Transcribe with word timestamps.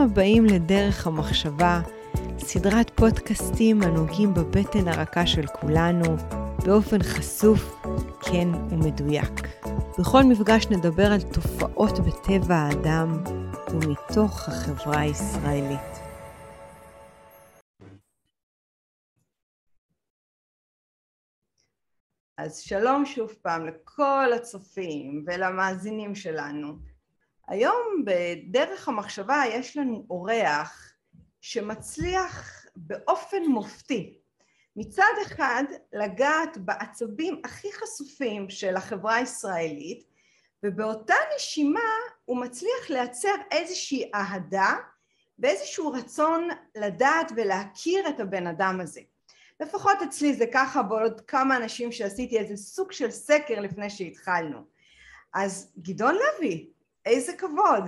הבאים 0.00 0.44
לדרך 0.44 1.06
המחשבה, 1.06 1.80
סדרת 2.38 2.90
פודקאסטים 2.94 3.82
הנוגעים 3.82 4.34
בבטן 4.34 4.88
הרכה 4.88 5.26
של 5.26 5.46
כולנו, 5.46 6.16
באופן 6.64 7.02
חשוף, 7.02 7.84
כן 8.20 8.48
ומדויק. 8.70 9.40
בכל 9.98 10.22
מפגש 10.22 10.66
נדבר 10.66 11.12
על 11.12 11.20
תופעות 11.22 11.98
בטבע 11.98 12.54
האדם 12.54 13.22
ומתוך 13.70 14.48
החברה 14.48 15.00
הישראלית. 15.00 16.00
אז 22.38 22.58
שלום 22.58 23.06
שוב 23.06 23.34
פעם 23.42 23.66
לכל 23.66 24.32
הצופים 24.36 25.24
ולמאזינים 25.26 26.14
שלנו. 26.14 26.89
היום 27.50 28.04
בדרך 28.04 28.88
המחשבה 28.88 29.42
יש 29.48 29.76
לנו 29.76 30.06
אורח 30.10 30.92
שמצליח 31.40 32.66
באופן 32.76 33.42
מופתי 33.42 34.18
מצד 34.76 35.12
אחד 35.22 35.64
לגעת 35.92 36.58
בעצבים 36.58 37.40
הכי 37.44 37.68
חשופים 37.72 38.50
של 38.50 38.76
החברה 38.76 39.14
הישראלית 39.14 40.04
ובאותה 40.62 41.14
נשימה 41.36 41.90
הוא 42.24 42.40
מצליח 42.40 42.90
לייצר 42.90 43.34
איזושהי 43.50 44.10
אהדה 44.14 44.74
ואיזשהו 45.38 45.92
רצון 45.92 46.48
לדעת 46.76 47.32
ולהכיר 47.36 48.08
את 48.08 48.20
הבן 48.20 48.46
אדם 48.46 48.80
הזה. 48.80 49.00
לפחות 49.60 50.02
אצלי 50.08 50.34
זה 50.34 50.44
ככה 50.52 50.82
בעוד 50.82 51.20
כמה 51.20 51.56
אנשים 51.56 51.92
שעשיתי 51.92 52.38
איזה 52.38 52.56
סוג 52.56 52.92
של 52.92 53.10
סקר 53.10 53.60
לפני 53.60 53.90
שהתחלנו. 53.90 54.58
אז 55.34 55.72
גדעון 55.78 56.14
לוי, 56.14 56.70
איזה 57.06 57.32
כבוד. 57.32 57.84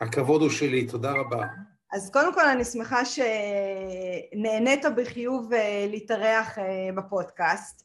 הכבוד 0.00 0.42
הוא 0.42 0.50
שלי, 0.50 0.86
תודה 0.86 1.12
רבה. 1.12 1.46
אז 1.92 2.10
קודם 2.10 2.34
כל 2.34 2.46
אני 2.46 2.64
שמחה 2.64 3.02
שנהנית 3.04 4.84
בחיוב 4.96 5.52
אה, 5.52 5.86
להתארח 5.90 6.58
אה, 6.58 6.88
בפודקאסט 6.96 7.84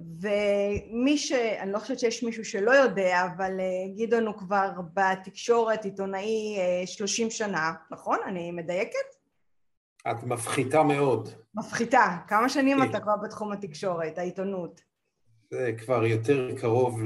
ומי 0.00 1.18
ש... 1.18 1.32
אני 1.32 1.72
לא 1.72 1.78
חושבת 1.78 1.98
שיש 1.98 2.22
מישהו 2.22 2.44
שלא 2.44 2.70
יודע, 2.70 3.26
אבל 3.36 3.60
אה, 3.60 3.94
גדעון 3.96 4.26
הוא 4.26 4.34
כבר 4.34 4.70
בתקשורת 4.94 5.84
עיתונאי 5.84 6.58
30 6.86 7.30
שנה, 7.30 7.72
נכון? 7.90 8.18
אני 8.26 8.50
מדייקת? 8.50 9.16
את 10.10 10.22
מפחיתה 10.22 10.82
מאוד. 10.82 11.28
מפחיתה. 11.54 12.16
כמה 12.28 12.48
שנים 12.48 12.82
אתה 12.82 13.00
כבר 13.00 13.16
בתחום 13.24 13.52
התקשורת, 13.52 14.18
העיתונות? 14.18 14.80
זה 15.50 15.72
כבר 15.78 16.04
יותר 16.04 16.50
קרוב 16.60 17.00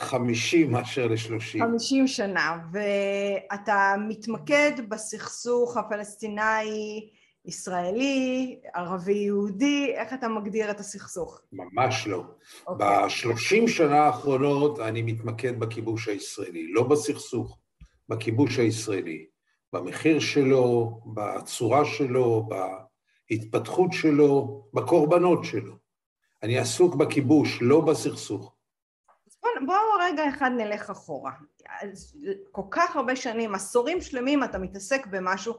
ל-50 0.00 0.68
מאשר 0.68 1.06
ל-30. 1.06 1.58
50 1.58 2.06
שנה, 2.06 2.58
ואתה 2.72 3.94
מתמקד 4.08 4.72
בסכסוך 4.88 5.76
הפלסטיני 5.76 7.08
ישראלי, 7.44 8.60
ערבי-יהודי, 8.74 9.92
איך 9.94 10.12
אתה 10.12 10.28
מגדיר 10.28 10.70
את 10.70 10.80
הסכסוך? 10.80 11.40
ממש 11.52 12.06
לא. 12.06 12.24
Okay. 12.24 12.66
אוקיי. 12.66 12.86
בשלושים 13.06 13.68
שנה 13.68 14.00
האחרונות 14.00 14.80
אני 14.80 15.02
מתמקד 15.02 15.60
בכיבוש 15.60 16.08
הישראלי, 16.08 16.72
לא 16.72 16.82
בסכסוך, 16.82 17.58
בכיבוש 18.08 18.58
הישראלי. 18.58 19.26
במחיר 19.72 20.20
שלו, 20.20 21.00
בצורה 21.06 21.84
שלו, 21.84 22.48
בהתפתחות 23.30 23.92
שלו, 23.92 24.62
בקורבנות 24.74 25.44
שלו. 25.44 25.74
אני 26.42 26.58
עסוק 26.58 26.94
בכיבוש, 26.94 27.58
לא 27.62 27.80
בסכסוך. 27.80 28.51
בואו 29.42 29.66
בוא 29.66 29.76
רגע 30.00 30.28
אחד 30.28 30.50
נלך 30.56 30.90
אחורה. 30.90 31.32
כל 32.50 32.62
כך 32.70 32.96
הרבה 32.96 33.16
שנים, 33.16 33.54
עשורים 33.54 34.00
שלמים 34.00 34.44
אתה 34.44 34.58
מתעסק 34.58 35.06
במשהו, 35.06 35.54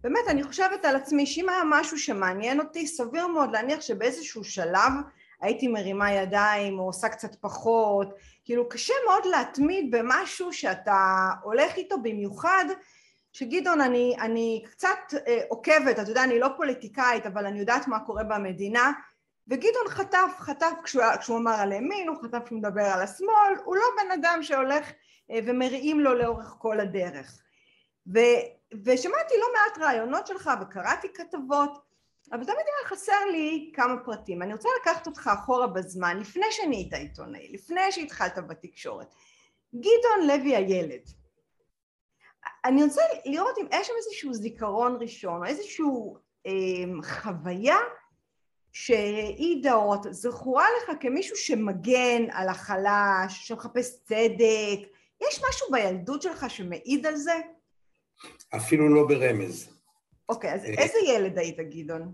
באמת 0.00 0.28
אני 0.28 0.44
חושבת 0.44 0.84
על 0.84 0.96
עצמי 0.96 1.26
שאם 1.26 1.48
היה 1.48 1.62
משהו 1.66 1.98
שמעניין 1.98 2.60
אותי, 2.60 2.86
סביר 2.86 3.26
מאוד 3.26 3.52
להניח 3.52 3.80
שבאיזשהו 3.80 4.44
שלב 4.44 4.92
הייתי 5.40 5.68
מרימה 5.68 6.12
ידיים 6.12 6.78
או 6.78 6.84
עושה 6.84 7.08
קצת 7.08 7.34
פחות, 7.40 8.14
כאילו 8.44 8.68
קשה 8.68 8.94
מאוד 9.06 9.26
להתמיד 9.26 9.90
במשהו 9.90 10.52
שאתה 10.52 11.30
הולך 11.42 11.76
איתו 11.76 12.02
במיוחד 12.02 12.64
שגדעון 13.32 13.80
אני, 13.80 14.16
אני 14.20 14.64
קצת 14.70 14.98
אה, 15.26 15.40
עוקבת, 15.48 15.98
אתה 15.98 16.10
יודע 16.10 16.24
אני 16.24 16.38
לא 16.38 16.48
פוליטיקאית 16.56 17.26
אבל 17.26 17.46
אני 17.46 17.58
יודעת 17.58 17.88
מה 17.88 18.00
קורה 18.00 18.24
במדינה 18.24 18.92
וגדעון 19.48 19.88
חטף, 19.88 20.30
חטף 20.38 20.72
כשהוא, 20.84 21.04
כשהוא 21.20 21.38
אמר 21.38 21.54
על 21.60 21.72
ימין, 21.72 22.08
הוא 22.08 22.16
חטף 22.22 22.38
כשהוא 22.44 22.58
מדבר 22.58 22.82
על 22.82 23.02
השמאל, 23.02 23.54
הוא 23.64 23.76
לא 23.76 23.84
בן 23.96 24.10
אדם 24.10 24.38
שהולך 24.42 24.92
אה, 25.30 25.38
ומריעים 25.46 26.00
לו 26.00 26.14
לאורך 26.14 26.54
כל 26.58 26.80
הדרך 26.80 27.42
ו, 28.14 28.18
ושמעתי 28.84 29.34
לא 29.40 29.46
מעט 29.54 29.78
רעיונות 29.78 30.26
שלך 30.26 30.50
וקראתי 30.60 31.08
כתבות 31.14 31.88
אבל 32.32 32.44
תמיד 32.44 32.56
היה 32.56 32.88
חסר 32.88 33.24
לי 33.32 33.72
כמה 33.74 34.04
פרטים. 34.04 34.42
אני 34.42 34.52
רוצה 34.52 34.68
לקחת 34.80 35.06
אותך 35.06 35.30
אחורה 35.34 35.66
בזמן, 35.66 36.18
לפני 36.20 36.46
שנהיית 36.50 36.92
עיתונאי, 36.92 37.52
לפני 37.52 37.92
שהתחלת 37.92 38.38
בתקשורת. 38.46 39.14
גדעון 39.74 40.26
לוי 40.26 40.56
הילד, 40.56 41.00
אני 42.64 42.84
רוצה 42.84 43.02
לראות 43.24 43.58
אם 43.58 43.66
יש 43.72 43.86
שם 43.86 43.92
איזשהו 43.96 44.34
זיכרון 44.34 44.98
ראשון, 45.00 45.40
או 45.40 45.44
איזושהי 45.44 45.84
אה, 46.46 46.52
חוויה 47.02 47.76
שהעידה 48.72 49.74
או 49.74 49.94
זכורה 50.10 50.64
לך 50.76 50.96
כמישהו 51.00 51.36
שמגן 51.36 52.22
על 52.32 52.48
החלש, 52.48 53.48
שמחפש 53.48 53.98
צדק, 54.04 54.88
יש 55.28 55.42
משהו 55.48 55.66
בילדות 55.72 56.22
שלך 56.22 56.50
שמעיד 56.50 57.06
על 57.06 57.16
זה? 57.16 57.34
אפילו 58.56 58.88
לא 58.94 59.08
ברמז. 59.08 59.68
אוקיי, 60.28 60.52
אז 60.52 60.64
אה, 60.64 60.70
איזה 60.70 60.98
ילד 61.08 61.38
היית, 61.38 61.56
גדעון? 61.60 62.12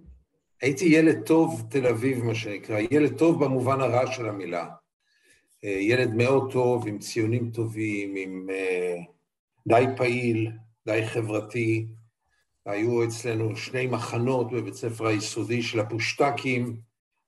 הייתי 0.63 0.85
ילד 0.85 1.27
טוב 1.27 1.63
תל 1.71 1.87
אביב, 1.87 2.25
מה 2.25 2.35
שנקרא, 2.35 2.79
ילד 2.91 3.19
טוב 3.19 3.45
במובן 3.45 3.81
הרע 3.81 4.13
של 4.13 4.29
המילה. 4.29 4.67
אה, 5.65 5.71
ילד 5.71 6.15
מאוד 6.15 6.53
טוב, 6.53 6.89
עם 6.89 6.99
ציונים 6.99 7.51
טובים, 7.51 8.15
עם... 8.17 8.49
Uh, 8.51 9.15
די 9.69 9.85
פעיל, 9.97 10.51
די 10.87 11.07
חברתי. 11.07 11.87
היו 12.67 13.05
אצלנו 13.05 13.57
שני 13.57 13.87
מחנות 13.87 14.53
בבית 14.53 14.75
ספר 14.75 15.07
היסודי 15.07 15.63
של 15.63 15.81
הפושטקים 15.81 16.77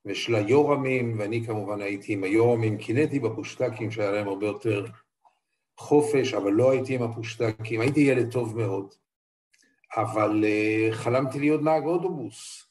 ושל 0.05 0.35
היורמים, 0.35 1.19
ואני 1.19 1.45
כמובן 1.45 1.81
הייתי 1.81 2.13
עם 2.13 2.23
היורמים, 2.23 2.77
קינאתי 2.77 3.19
בפושטקים 3.19 3.91
שהיה 3.91 4.11
להם 4.11 4.27
הרבה 4.27 4.45
יותר 4.45 4.85
חופש, 5.77 6.33
אבל 6.33 6.51
לא 6.51 6.71
הייתי 6.71 6.95
עם 6.95 7.03
הפושטקים, 7.03 7.81
הייתי 7.81 7.99
ילד 7.99 8.31
טוב 8.31 8.57
מאוד. 8.57 8.93
אבל 9.95 10.43
uh, 10.43 10.95
חלמתי 10.95 11.39
להיות 11.39 11.61
נהג 11.61 11.83
אוטובוס. 11.83 12.66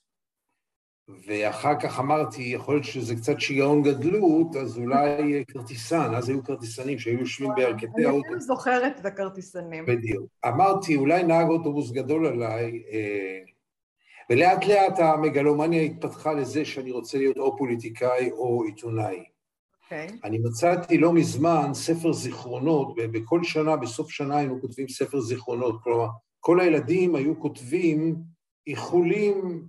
ואחר 1.08 1.80
כך 1.80 2.00
אמרתי, 2.00 2.42
יכול 2.42 2.74
להיות 2.74 2.84
שזה 2.84 3.14
קצת 3.14 3.40
שיגעון 3.40 3.82
גדלות, 3.82 4.56
אז 4.56 4.78
אולי 4.78 5.44
כרטיסן, 5.48 6.14
אז 6.14 6.28
היו 6.28 6.44
כרטיסנים 6.44 6.98
שהיו 6.98 7.18
יושבים 7.18 7.50
בירכתי 7.56 8.04
האוטובוס. 8.04 8.32
אני 8.32 8.40
זוכרת 8.40 9.00
את 9.00 9.06
הכרטיסנים. 9.06 9.86
בדיוק. 9.86 10.26
אמרתי, 10.46 10.96
אולי 10.96 11.22
נהג 11.22 11.48
אוטובוס 11.48 11.90
גדול 11.90 12.26
עליי, 12.26 12.82
אה, 12.92 13.38
ולאט 14.30 14.66
לאט 14.66 14.98
המגלומניה 14.98 15.82
התפתחה 15.82 16.32
לזה 16.32 16.64
שאני 16.64 16.90
רוצה 16.90 17.18
להיות 17.18 17.36
או 17.36 17.56
פוליטיקאי 17.56 18.30
או 18.30 18.62
עיתונאי. 18.62 19.16
Okay. 19.16 19.36
אוקיי. 19.84 20.06
אני 20.24 20.38
מצאתי 20.38 20.98
לא 20.98 21.12
מזמן 21.12 21.74
ספר 21.74 22.12
זיכרונות, 22.12 22.94
ובכל 22.96 23.44
שנה, 23.44 23.76
בסוף 23.76 24.10
שנה 24.10 24.36
היינו 24.36 24.60
כותבים 24.60 24.88
ספר 24.88 25.20
זיכרונות, 25.20 25.82
כלומר, 25.82 26.08
כל 26.40 26.60
הילדים 26.60 27.14
היו 27.14 27.40
כותבים 27.40 28.16
איחולים 28.66 29.62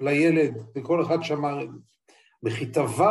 לילד, 0.00 0.62
וכל 0.76 1.02
אחד 1.02 1.22
שמר... 1.22 1.66
בכיתה 2.42 2.82
ו' 2.82 3.02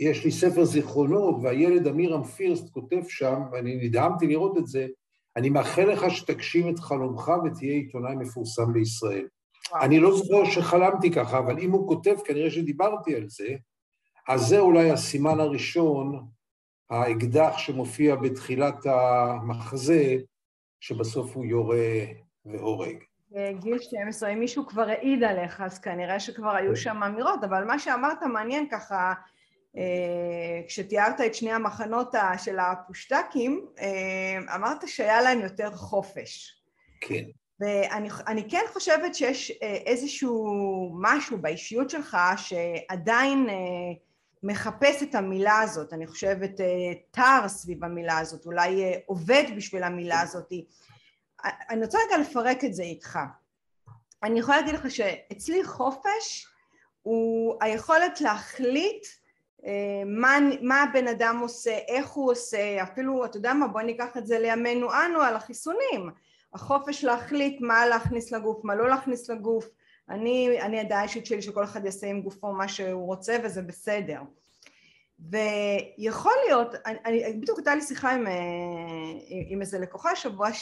יש 0.00 0.24
לי 0.24 0.30
ספר 0.30 0.64
זיכרונות, 0.64 1.36
והילד 1.42 1.86
אמירם 1.86 2.24
פירסט 2.24 2.72
כותב 2.72 3.00
שם, 3.08 3.42
ואני 3.52 3.76
נדהמתי 3.76 4.26
לראות 4.26 4.58
את 4.58 4.66
זה, 4.66 4.86
אני 5.36 5.50
מאחל 5.50 5.84
לך 5.84 6.10
שתגשים 6.10 6.68
את 6.68 6.78
חלומך 6.78 7.32
ותהיה 7.44 7.72
עיתונאי 7.72 8.14
מפורסם 8.14 8.72
בישראל. 8.72 9.26
וואו. 9.70 9.82
אני 9.82 10.00
לא 10.00 10.16
זוכר 10.16 10.44
שחלמתי 10.44 11.10
ככה, 11.10 11.38
אבל 11.38 11.58
אם 11.58 11.70
הוא 11.70 11.88
כותב, 11.88 12.14
כנראה 12.24 12.50
שדיברתי 12.50 13.14
על 13.14 13.28
זה, 13.28 13.56
אז 14.28 14.40
זה 14.40 14.60
אולי 14.60 14.90
הסימן 14.90 15.40
הראשון, 15.40 16.26
האקדח 16.90 17.58
שמופיע 17.58 18.16
בתחילת 18.16 18.86
המחזה, 18.86 20.16
שבסוף 20.80 21.36
הוא 21.36 21.44
יורה 21.44 22.04
והורג. 22.44 22.96
גיל 23.60 23.78
12, 23.78 24.28
אם 24.28 24.40
מישהו 24.40 24.66
כבר 24.66 24.88
העיד 24.88 25.24
עליך, 25.24 25.60
אז 25.60 25.78
כנראה 25.78 26.20
שכבר 26.20 26.56
היו 26.56 26.70
כן. 26.70 26.76
שם 26.76 27.02
אמירות, 27.02 27.44
אבל 27.44 27.64
מה 27.64 27.78
שאמרת 27.78 28.22
מעניין 28.22 28.68
ככה, 28.70 29.14
אה, 29.76 30.62
כשתיארת 30.68 31.20
את 31.20 31.34
שני 31.34 31.52
המחנות 31.52 32.14
של 32.38 32.58
הפושטקים, 32.58 33.66
אה, 33.78 34.54
אמרת 34.54 34.88
שהיה 34.88 35.22
להם 35.22 35.40
יותר 35.40 35.70
חופש. 35.70 36.62
כן. 37.00 37.24
ואני 37.60 38.50
כן 38.50 38.62
חושבת 38.72 39.14
שיש 39.14 39.50
אה, 39.62 39.74
איזשהו 39.86 40.46
משהו 41.00 41.38
באישיות 41.38 41.90
שלך 41.90 42.16
שעדיין 42.36 43.48
מחפש 44.42 45.02
את 45.02 45.14
המילה 45.14 45.60
הזאת, 45.60 45.92
אני 45.92 46.06
חושבת 46.06 46.60
תר 47.10 47.48
סביב 47.48 47.84
המילה 47.84 48.18
הזאת, 48.18 48.46
אולי 48.46 48.94
עובד 49.06 49.44
בשביל 49.56 49.82
המילה 49.82 50.20
הזאת. 50.20 50.52
אני 51.70 51.84
רוצה 51.84 51.98
רגע 52.06 52.18
לפרק 52.18 52.64
את 52.64 52.74
זה 52.74 52.82
איתך. 52.82 53.18
אני 54.22 54.38
יכולה 54.38 54.60
להגיד 54.60 54.74
לך 54.74 54.90
שאצלי 54.90 55.64
חופש 55.64 56.46
הוא 57.02 57.56
היכולת 57.60 58.20
להחליט 58.20 59.06
אה, 59.66 60.02
מה, 60.06 60.38
מה 60.62 60.82
הבן 60.82 61.08
אדם 61.08 61.38
עושה, 61.42 61.78
איך 61.88 62.10
הוא 62.10 62.30
עושה, 62.30 62.82
אפילו, 62.82 63.24
אתה 63.24 63.36
יודע 63.36 63.54
מה, 63.54 63.68
בוא 63.68 63.80
ניקח 63.80 64.16
את 64.16 64.26
זה 64.26 64.38
לימינו 64.38 64.88
אנו 64.92 65.20
על 65.20 65.36
החיסונים. 65.36 66.10
החופש 66.54 67.04
להחליט 67.04 67.60
מה 67.60 67.86
להכניס 67.86 68.32
לגוף, 68.32 68.64
מה 68.64 68.74
לא 68.74 68.88
להכניס 68.88 69.30
לגוף. 69.30 69.68
אני, 70.10 70.60
אני 70.60 70.80
הדעה 70.80 71.00
האישית 71.00 71.26
שלי 71.26 71.42
שכל 71.42 71.64
אחד 71.64 71.84
יעשה 71.84 72.06
עם 72.06 72.22
גופו 72.22 72.52
מה 72.52 72.68
שהוא 72.68 73.06
רוצה 73.06 73.36
וזה 73.44 73.62
בסדר. 73.62 74.20
ויכול 75.18 76.32
להיות, 76.46 76.74
אני, 76.86 76.98
אני, 77.04 77.32
בדיוק 77.32 77.58
הייתה 77.58 77.74
לי 77.74 77.82
שיחה 77.82 78.12
עם, 78.12 78.26
אה, 78.26 78.32
עם 79.48 79.60
איזה 79.60 79.78
לקוחה 79.78 80.16
שבוע 80.16 80.52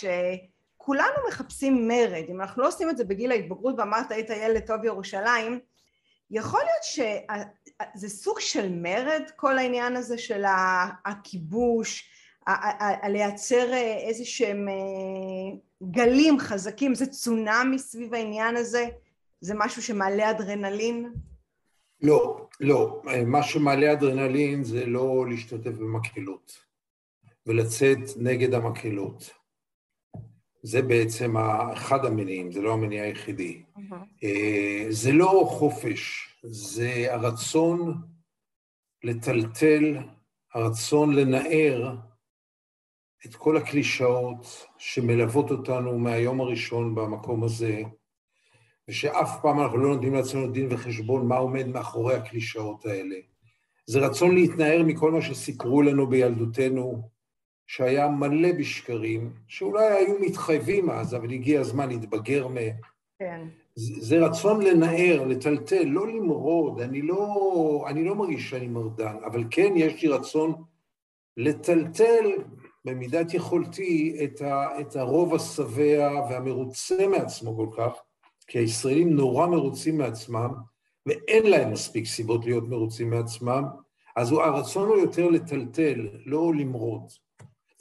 שכולנו 0.84 1.28
מחפשים 1.28 1.88
מרד, 1.88 2.24
אם 2.28 2.40
אנחנו 2.40 2.62
לא 2.62 2.68
עושים 2.68 2.90
את 2.90 2.96
זה 2.96 3.04
בגיל 3.04 3.30
ההתבגרות 3.30 3.74
ואמרת 3.78 4.12
היית 4.12 4.30
ילד 4.30 4.66
טוב 4.66 4.84
ירושלים, 4.84 5.60
יכול 6.30 6.60
להיות 6.60 7.10
שזה 7.94 8.08
סוג 8.08 8.40
של 8.40 8.68
מרד 8.72 9.22
כל 9.36 9.58
העניין 9.58 9.96
הזה 9.96 10.18
של 10.18 10.44
הכיבוש, 11.04 12.08
לייצר 13.08 13.74
איזה 13.74 14.24
שהם 14.24 14.68
אה, 14.68 15.56
גלים 15.90 16.38
חזקים, 16.38 16.94
זה 16.94 17.06
צונאמי 17.06 17.78
סביב 17.78 18.14
העניין 18.14 18.56
הזה? 18.56 18.86
זה 19.40 19.54
משהו 19.56 19.82
שמעלה 19.82 20.30
אדרנלין? 20.30 21.12
לא, 22.02 22.46
לא. 22.60 23.02
מה 23.26 23.42
שמעלה 23.42 23.92
אדרנלין 23.92 24.64
זה 24.64 24.86
לא 24.86 25.26
להשתתף 25.28 25.72
במקהלות 25.78 26.58
ולצאת 27.46 27.98
נגד 28.16 28.54
המקהלות. 28.54 29.43
זה 30.66 30.82
בעצם 30.82 31.36
אחד 31.72 32.04
המניעים, 32.04 32.52
זה 32.52 32.60
לא 32.60 32.72
המניע 32.72 33.02
היחידי. 33.02 33.62
Mm-hmm. 33.76 34.26
זה 34.88 35.12
לא 35.12 35.46
חופש, 35.50 36.28
זה 36.42 37.06
הרצון 37.08 37.94
לטלטל, 39.02 39.98
הרצון 40.54 41.14
לנער 41.14 41.96
את 43.26 43.34
כל 43.34 43.56
הקלישאות 43.56 44.66
שמלוות 44.78 45.50
אותנו 45.50 45.98
מהיום 45.98 46.40
הראשון 46.40 46.94
במקום 46.94 47.44
הזה, 47.44 47.82
ושאף 48.88 49.42
פעם 49.42 49.60
אנחנו 49.60 49.78
לא 49.78 49.94
נותנים 49.94 50.14
לעצמנו 50.14 50.52
דין 50.52 50.68
וחשבון 50.70 51.28
מה 51.28 51.36
עומד 51.36 51.66
מאחורי 51.66 52.14
הקלישאות 52.14 52.86
האלה. 52.86 53.16
זה 53.86 53.98
רצון 53.98 54.34
להתנער 54.34 54.82
מכל 54.82 55.12
מה 55.12 55.22
שסיפרו 55.22 55.82
לנו 55.82 56.06
בילדותנו, 56.06 57.08
שהיה 57.66 58.08
מלא 58.08 58.52
בשקרים, 58.52 59.32
שאולי 59.48 59.86
היו 59.86 60.14
מתחייבים 60.20 60.90
אז, 60.90 61.14
אבל 61.14 61.32
הגיע 61.32 61.60
הזמן 61.60 61.88
להתבגר 61.88 62.48
מהם. 62.48 62.74
כן. 63.18 63.46
זה 63.76 64.26
רצון 64.26 64.62
לנער, 64.62 65.24
לטלטל, 65.26 65.84
לא 65.84 66.06
למרוד, 66.08 66.80
אני 66.80 67.02
לא, 67.02 67.84
אני 67.88 68.04
לא 68.04 68.14
מרגיש 68.14 68.50
שאני 68.50 68.68
מרדן, 68.68 69.16
אבל 69.26 69.44
כן 69.50 69.72
יש 69.76 70.02
לי 70.02 70.08
רצון 70.08 70.54
לטלטל 71.36 72.30
במידת 72.84 73.34
יכולתי 73.34 74.16
את, 74.24 74.40
ה, 74.40 74.80
את 74.80 74.96
הרוב 74.96 75.34
השבע 75.34 76.26
והמרוצה 76.30 77.06
מעצמו 77.08 77.56
כל 77.56 77.68
כך, 77.76 77.92
כי 78.46 78.58
הישראלים 78.58 79.10
נורא 79.10 79.46
מרוצים 79.46 79.98
מעצמם, 79.98 80.50
ואין 81.06 81.46
להם 81.46 81.72
מספיק 81.72 82.06
סיבות 82.06 82.44
להיות 82.44 82.68
מרוצים 82.68 83.10
מעצמם, 83.10 83.64
אז 84.16 84.32
הרצון 84.32 84.88
הוא 84.88 84.96
יותר 84.96 85.30
לטלטל, 85.30 86.08
לא 86.24 86.52
למרוד. 86.54 87.02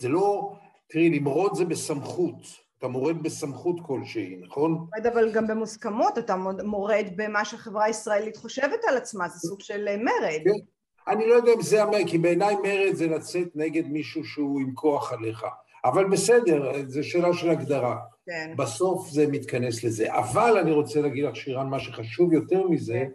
זה 0.03 0.09
לא, 0.09 0.55
תראי, 0.89 1.09
למרוד 1.09 1.55
זה 1.55 1.65
בסמכות, 1.65 2.35
אתה 2.77 2.88
מורד 2.88 3.23
בסמכות 3.23 3.75
כלשהי, 3.85 4.38
נכון? 4.41 4.71
מורד 4.71 5.07
אבל 5.13 5.31
גם 5.31 5.47
במוסכמות, 5.47 6.17
אתה 6.17 6.35
מורד 6.63 7.05
במה 7.15 7.45
שהחברה 7.45 7.83
הישראלית 7.85 8.38
חושבת 8.38 8.79
על 8.88 8.97
עצמה, 8.97 9.29
זה 9.29 9.39
סוג 9.39 9.61
של 9.61 9.88
אה, 9.88 9.97
מרד. 9.97 10.41
כן. 10.44 11.11
אני 11.11 11.27
לא 11.27 11.33
יודע 11.33 11.53
אם 11.53 11.61
זה 11.61 11.83
המרד, 11.83 12.07
כי 12.07 12.17
בעיניי 12.17 12.55
מרד 12.55 12.94
זה 12.94 13.07
לצאת 13.07 13.47
נגד 13.55 13.88
מישהו 13.88 14.23
שהוא 14.23 14.61
עם 14.61 14.73
כוח 14.73 15.13
עליך. 15.13 15.45
אבל 15.85 16.09
בסדר, 16.09 16.71
זו 16.88 17.03
שאלה 17.03 17.33
של 17.33 17.50
הגדרה. 17.50 17.97
כן. 18.25 18.53
בסוף 18.57 19.09
זה 19.09 19.27
מתכנס 19.27 19.83
לזה. 19.83 20.17
אבל 20.17 20.57
אני 20.57 20.71
רוצה 20.71 21.01
להגיד 21.01 21.25
לך, 21.25 21.35
שירן, 21.35 21.69
מה 21.69 21.79
שחשוב 21.79 22.33
יותר 22.33 22.67
מזה, 22.67 22.94
כן. 22.94 23.11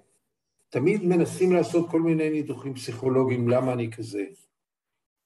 תמיד 0.69 1.05
מנסים 1.05 1.53
לעשות 1.53 1.91
כל 1.91 2.01
מיני 2.01 2.31
ניתוחים 2.31 2.75
פסיכולוגיים, 2.75 3.49
למה 3.49 3.73
אני 3.73 3.91
כזה. 3.91 4.25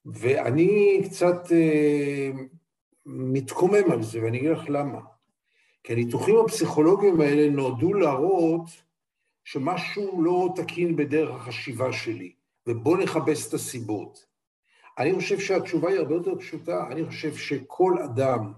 ואני 0.07 1.03
קצת 1.05 1.53
אה, 1.53 2.31
מתקומם 3.07 3.93
על 3.93 4.03
זה, 4.03 4.23
ואני 4.23 4.39
אגיד 4.39 4.51
לך 4.51 4.65
למה. 4.69 5.01
כי 5.85 5.93
הניתוחים 5.93 6.37
הפסיכולוגיים 6.37 7.21
האלה 7.21 7.51
נועדו 7.51 7.95
להראות 7.95 8.67
שמשהו 9.45 10.23
לא 10.23 10.49
תקין 10.57 10.97
בדרך 10.97 11.31
החשיבה 11.31 11.93
שלי, 11.93 12.33
ובואו 12.67 12.97
נכבס 12.97 13.49
את 13.49 13.55
הסיבות. 13.55 14.33
אני 14.99 15.15
חושב 15.15 15.39
שהתשובה 15.39 15.89
היא 15.89 15.99
הרבה 15.99 16.15
יותר 16.15 16.39
פשוטה. 16.39 16.87
אני 16.91 17.07
חושב 17.07 17.35
שכל 17.35 17.99
אדם 18.05 18.53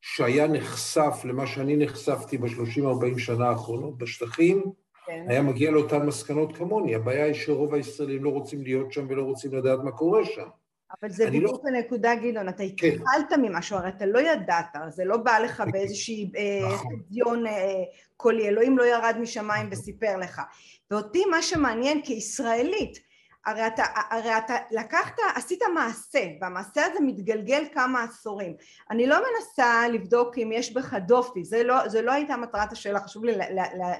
שהיה 0.00 0.48
נחשף 0.48 1.20
למה 1.24 1.46
שאני 1.46 1.76
נחשפתי 1.76 2.38
בשלושים-ארבעים 2.38 3.18
שנה 3.18 3.48
האחרונות 3.48 3.98
בשטחים, 3.98 4.62
כן. 5.06 5.26
היה 5.28 5.42
מגיע 5.42 5.70
לאותן 5.70 6.06
מסקנות 6.06 6.56
כמוני. 6.56 6.94
הבעיה 6.94 7.24
היא 7.24 7.34
שרוב 7.34 7.74
הישראלים 7.74 8.24
לא 8.24 8.30
רוצים 8.30 8.62
להיות 8.62 8.92
שם 8.92 9.06
ולא 9.08 9.22
רוצים 9.22 9.54
לדעת 9.54 9.78
מה 9.84 9.92
קורה 9.92 10.24
שם. 10.24 10.48
אבל 10.92 11.10
זה 11.10 11.24
לא- 11.24 11.30
בדיוק 11.30 11.64
לא... 11.64 11.68
הנקודה, 11.68 12.14
גדעון, 12.14 12.48
אתה 12.48 12.62
כן. 12.76 12.86
התחלת 12.86 13.30
כן. 13.30 13.40
ממשהו, 13.40 13.76
הרי 13.76 13.88
אתה 13.88 14.06
לא 14.06 14.18
ידעת, 14.18 14.76
זה 14.88 15.04
לא 15.04 15.16
בא 15.16 15.38
לך. 15.38 15.62
באיזושהי 15.72 16.30
חדיון 16.76 17.46
אה, 17.46 17.52
נכון. 17.52 17.66
אה, 17.68 17.82
קולי, 18.16 18.48
אלוהים 18.48 18.78
לא 18.78 18.84
ירד 18.84 19.16
משמיים 19.20 19.68
וסיפר 19.72 20.16
לך. 20.16 20.42
ואותי 20.90 21.24
מה 21.24 21.42
שמעניין 21.42 22.02
כישראלית, 22.02 23.06
הרי 23.46 23.66
אתה, 23.66 23.82
הרי 24.10 24.38
אתה 24.38 24.56
לקחת, 24.70 25.14
עשית 25.34 25.60
מעשה, 25.74 26.24
והמעשה 26.40 26.86
הזה 26.86 27.00
מתגלגל 27.00 27.64
כמה 27.74 28.02
עשורים. 28.04 28.54
אני 28.90 29.06
לא 29.06 29.16
מנסה 29.16 29.88
לבדוק 29.88 30.38
אם 30.38 30.50
יש 30.52 30.72
בך 30.72 30.94
דופי, 30.94 31.44
זה 31.44 31.62
לא, 31.62 31.88
זה 31.88 32.02
לא 32.02 32.12
הייתה 32.12 32.36
מטרת 32.36 32.72
השאלה, 32.72 33.00
חשוב 33.00 33.24
לי 33.24 33.32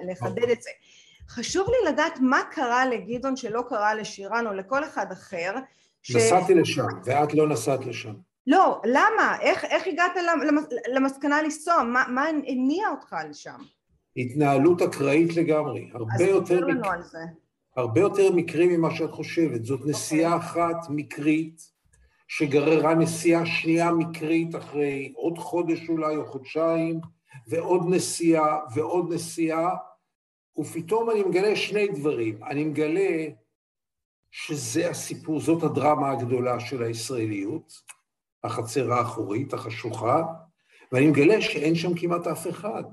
לחדד 0.09 0.50
את 0.50 0.62
זה. 0.62 0.71
חשוב 1.29 1.69
לי 1.69 1.93
לדעת 1.93 2.19
מה 2.21 2.41
קרה 2.50 2.87
לגדעון 2.87 3.37
שלא 3.37 3.62
קרה 3.69 3.94
לשירן 3.94 4.47
או 4.47 4.53
לכל 4.53 4.85
אחד 4.85 5.12
אחר. 5.12 5.55
נסעתי 6.14 6.55
לשם, 6.55 6.87
ואת 7.05 7.35
לא 7.35 7.49
נסעת 7.49 7.87
לשם. 7.87 8.14
לא, 8.47 8.81
למה? 8.85 9.37
איך, 9.41 9.64
איך 9.64 9.87
הגעת 9.87 10.12
למסקנה 10.94 11.43
לנסוע? 11.43 11.82
מה, 11.82 12.04
מה 12.09 12.26
הניע 12.47 12.88
אותך 12.88 13.16
לשם? 13.31 13.59
התנהלות 14.16 14.83
אקראית 14.83 15.37
לגמרי. 15.37 15.90
הרבה 15.95 16.25
יותר... 16.25 16.66
מק... 16.66 16.87
על 16.87 17.02
זה. 17.02 17.19
הרבה 17.76 18.00
יותר 18.00 18.33
מקרי 18.33 18.76
ממה 18.76 18.95
שאת 18.95 19.11
חושבת. 19.11 19.64
זאת 19.64 19.81
okay. 19.81 19.88
נסיעה 19.88 20.35
אוקיי. 20.35 20.47
אחת 20.49 20.90
מקרית, 20.90 21.76
שגררה 22.28 22.95
נסיעה 22.95 23.47
שנייה 23.47 23.92
מקרית 23.92 24.57
אחרי 24.57 25.12
עוד 25.16 25.38
חודש 25.38 25.88
אולי 25.88 26.16
או 26.16 26.26
חודשיים, 26.26 27.00
ועוד 27.49 27.83
נסיעה 27.88 28.59
ועוד 28.75 29.12
נסיעה, 29.12 29.71
ופתאום 30.59 31.11
אני 31.11 31.23
מגלה 31.23 31.57
שני 31.57 31.88
דברים. 31.88 32.45
אני 32.45 32.64
מגלה 32.64 33.26
שזה 34.38 34.90
הסיפור, 34.90 35.40
זאת 35.40 35.62
הדרמה 35.62 36.11
הגדולה 36.11 36.61
של 36.61 36.83
הישראליות, 36.83 37.73
החצר 38.45 38.93
האחורית, 38.93 39.55
החשוכה, 39.55 40.23
ואני 40.93 41.07
מגלה 41.07 41.40
שאין 41.40 41.75
שם 41.75 41.95
כמעט 41.95 42.26
אף 42.26 42.47
אחד. 42.49 42.85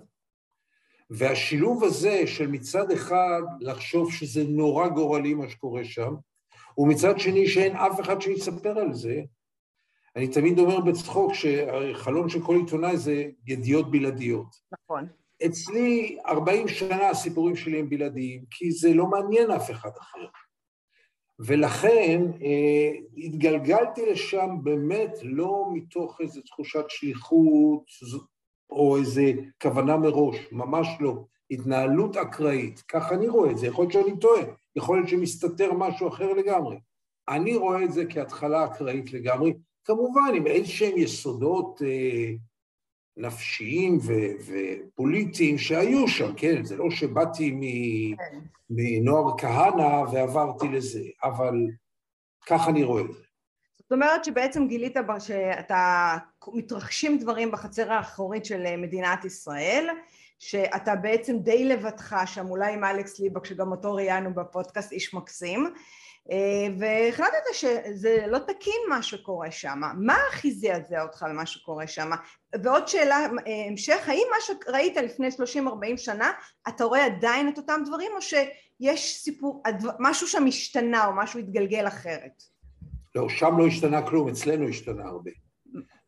והשילוב 1.10 1.84
הזה 1.84 2.28
של 2.28 2.48
מצד 2.48 2.92
אחד 2.92 3.42
לחשוב 3.60 4.12
שזה 4.12 4.44
נורא 4.44 4.88
גורלי 4.88 5.34
מה 5.34 5.50
שקורה 5.50 5.86
שם, 5.86 6.14
ומצד 6.78 7.20
שני 7.20 7.48
שאין 7.48 7.76
אף 7.76 8.00
אחד 8.00 8.22
שיספר 8.22 8.80
על 8.80 8.94
זה, 8.94 9.22
אני 10.16 10.28
תמיד 10.28 10.60
אומר 10.60 10.80
בצחוק 10.80 11.34
שהחלום 11.34 12.30
של 12.30 12.46
כל 12.46 12.56
עיתונאי 12.56 12.98
זה 12.98 13.30
ידיעות 13.48 13.92
בלעדיות. 13.92 14.56
נכון. 14.72 15.08
אצלי 15.46 16.18
40 16.26 16.68
שנה 16.68 17.10
הסיפורים 17.10 17.56
שלי 17.56 17.80
הם 17.80 17.90
בלעדיים, 17.90 18.44
כי 18.50 18.72
זה 18.72 18.94
לא 18.94 19.06
מעניין 19.06 19.52
אף 19.52 19.72
אחד 19.72 19.92
אחר. 20.00 20.28
ולכן 21.46 22.22
אה, 22.42 22.92
התגלגלתי 23.18 24.06
לשם 24.12 24.50
באמת 24.64 25.12
לא 25.24 25.66
מתוך 25.74 26.22
איזו 26.22 26.42
תחושת 26.42 26.86
שליחות 26.90 27.84
או 28.70 28.98
איזו 28.98 29.22
כוונה 29.62 29.98
מראש, 29.98 30.38
ממש 30.52 30.88
לא. 31.00 31.26
התנהלות 31.52 32.18
אקראית, 32.18 32.84
כך 32.88 33.12
אני 33.12 33.28
רואה 33.28 33.52
את 33.52 33.58
זה, 33.58 33.68
יכול 33.68 33.84
להיות 33.84 33.94
שאני 33.94 34.20
טועה, 34.20 34.42
יכול 34.76 34.98
להיות 34.98 35.10
שמסתתר 35.10 35.74
משהו 35.74 36.08
אחר 36.08 36.34
לגמרי. 36.34 36.78
אני 37.30 37.56
רואה 37.56 37.84
את 37.84 37.94
זה 37.94 38.06
כהתחלה 38.10 38.66
אקראית 38.66 39.14
לגמרי, 39.14 39.54
כמובן 39.86 40.32
עם 40.36 40.48
איזשהם 40.48 40.98
יסודות 40.98 41.82
אה, 41.86 42.32
נפשיים 43.18 43.98
ו- 44.02 44.54
ופוליטיים 44.88 45.58
שהיו 45.58 46.08
שם, 46.08 46.34
כן? 46.38 46.66
זה 46.66 46.78
לא 46.78 46.92
שבאתי 46.92 47.60
כן. 48.18 48.40
מנוער 48.70 49.38
כהנא 49.38 50.04
ועברתי 50.12 50.68
לזה, 50.68 51.04
אבל 51.24 51.56
כך 52.46 52.68
אני 52.68 52.84
רואה 52.84 53.02
את 53.02 53.12
זה. 53.12 53.24
זאת 53.80 53.92
אומרת 53.92 54.26
שבעצם 54.26 54.68
גילית 54.68 54.98
שאתה 55.20 56.18
מתרחשים 56.54 57.18
דברים 57.18 57.52
בחצר 57.52 57.92
האחורית 57.92 58.46
של 58.46 58.76
מדינת 58.78 59.26
ישראל, 59.26 59.88
שאתה 60.40 60.96
בעצם 60.96 61.38
די 61.40 61.66
לבדך 61.66 62.16
שם, 62.26 62.50
אולי 62.50 62.74
עם 62.74 62.84
אלכס 62.84 63.20
ליבק 63.20 63.46
שגם 63.46 63.72
אותו 63.72 63.94
ראיינו 63.94 64.34
בפודקאסט, 64.34 64.92
איש 64.92 65.14
מקסים, 65.14 65.66
אה, 65.66 65.72
והחלטת 66.80 67.54
שזה 67.54 68.26
לא 68.28 68.40
תקין 68.40 68.82
מה 68.90 69.04
שקורה 69.04 69.52
שם. 69.52 69.82
מה 69.98 70.18
הכי 70.30 70.52
זעזע 70.52 71.04
אותך 71.04 71.24
על 71.24 71.34
מה 71.34 71.46
שקורה 71.46 71.88
שם? 71.88 72.10
ועוד 72.64 72.88
שאלה, 72.88 73.18
אה, 73.20 73.66
המשך, 73.70 74.10
האם 74.10 74.28
מה 74.32 74.38
שראית 74.42 74.98
לפני 74.98 75.28
30-40 75.28 75.98
שנה, 75.98 76.32
אתה 76.68 76.84
רואה 76.84 77.06
עדיין 77.06 77.50
את 77.50 77.58
אותם 77.58 77.82
דברים, 77.86 78.12
או 78.16 78.22
שיש 78.22 79.18
סיפור, 79.18 79.64
משהו 80.00 80.28
שם 80.28 80.46
השתנה 80.48 81.06
או 81.06 81.12
משהו 81.16 81.40
התגלגל 81.40 81.88
אחרת? 81.88 82.44
לא, 83.16 83.30
שם 83.30 83.58
לא 83.58 83.68
השתנה 83.68 84.10
כלום, 84.10 84.30
אצלנו 84.30 84.68
השתנה 84.68 85.04
הרבה. 85.04 85.32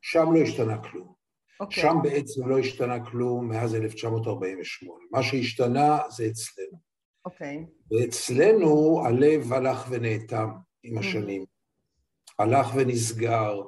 שם 0.01 0.33
לא 0.33 0.39
השתנה 0.39 0.77
כלום. 0.77 1.07
Okay. 1.07 1.59
אוקיי. 1.59 1.83
שם 1.83 1.95
בעצם 2.03 2.47
לא 2.47 2.59
השתנה 2.59 3.05
כלום 3.05 3.49
מאז 3.49 3.75
1948. 3.75 4.99
מה 5.11 5.23
שהשתנה 5.23 5.99
זה 6.09 6.27
אצלנו. 6.27 6.84
אוקיי. 7.25 7.65
Okay. 7.65 7.95
ואצלנו 7.95 9.01
הלב 9.05 9.53
הלך 9.53 9.87
ונאטם 9.89 10.49
עם 10.83 10.97
השנים. 10.97 11.41
Mm-hmm. 11.41 12.43
הלך 12.43 12.71
ונסגר. 12.75 13.61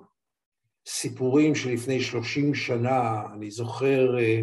סיפורים 0.88 1.56
שלפני 1.56 2.02
30 2.02 2.56
שנה, 2.56 3.24
אני 3.34 3.52
זוכר 3.52 4.20
אה, 4.20 4.42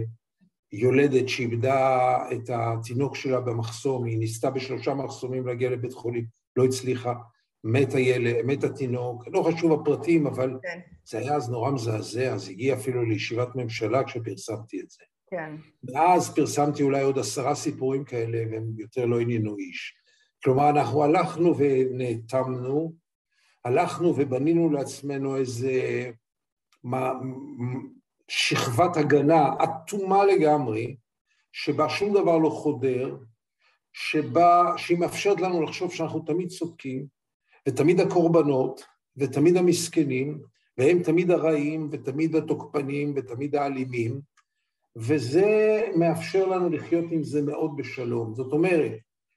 יולדת 0.73 1.29
שאיבדה 1.29 2.17
את 2.33 2.51
התינוק 2.51 3.17
שלה 3.17 3.41
במחסום, 3.41 4.05
היא 4.05 4.19
ניסתה 4.19 4.51
בשלושה 4.51 4.95
מחסומים 4.95 5.47
להגיע 5.47 5.71
לבית 5.71 5.93
חולים, 5.93 6.25
לא 6.57 6.65
הצליחה. 6.65 7.15
מת 7.65 7.95
הילד, 7.95 8.45
מת 8.45 8.65
התינוק, 8.65 9.25
לא 9.33 9.43
חשוב 9.43 9.81
הפרטים, 9.81 10.27
אבל 10.27 10.59
כן. 10.63 10.81
זה 11.05 11.19
היה 11.19 11.35
אז 11.35 11.51
נורא 11.51 11.71
מזעזע, 11.71 12.33
אז 12.33 12.49
הגיע 12.49 12.75
אפילו 12.75 13.05
לישיבת 13.05 13.49
ממשלה 13.55 14.05
כשפרסמתי 14.05 14.81
את 14.81 14.91
זה. 14.91 15.05
כן. 15.35 15.57
ואז 15.95 16.35
פרסמתי 16.35 16.83
אולי 16.83 17.03
עוד 17.03 17.19
עשרה 17.19 17.55
סיפורים 17.55 18.05
כאלה, 18.05 18.39
והם 18.51 18.73
יותר 18.79 19.07
לא 19.07 19.21
עניינו 19.21 19.57
איש. 19.59 19.95
כלומר, 20.45 20.71
אנחנו 20.71 21.03
הלכנו 21.05 21.55
ונאטמנו, 21.59 22.93
הלכנו 23.65 24.15
ובנינו 24.17 24.71
לעצמנו 24.71 25.37
איזה 25.37 26.11
מה, 26.85 27.13
שכבת 28.29 28.97
הגנה 28.97 29.49
אטומה 29.65 30.25
לגמרי, 30.25 30.97
שבה 31.53 31.89
שום 31.89 32.15
דבר 32.15 32.39
לא 32.39 32.51
חודר, 32.51 33.17
שבה, 33.93 34.73
שהיא 34.77 34.99
מאפשרת 34.99 35.41
לנו 35.41 35.63
לחשוב 35.63 35.93
שאנחנו 35.93 36.21
תמיד 36.21 36.49
צודקים, 36.49 37.07
ותמיד 37.69 38.01
הקורבנות, 38.01 38.85
ותמיד 39.17 39.57
המסכנים, 39.57 40.43
והם 40.79 41.03
תמיד 41.03 41.31
הרעים, 41.31 41.89
ותמיד 41.93 42.37
התוקפנים, 42.37 43.13
ותמיד 43.17 43.57
האלימים, 43.57 44.21
וזה 44.97 45.81
מאפשר 45.97 46.47
לנו 46.47 46.71
לחיות 46.71 47.05
עם 47.11 47.25
זה 47.25 47.43
מאוד 47.43 47.77
בשלום. 47.77 48.35
זאת 48.35 48.53
אומרת, 48.53 48.93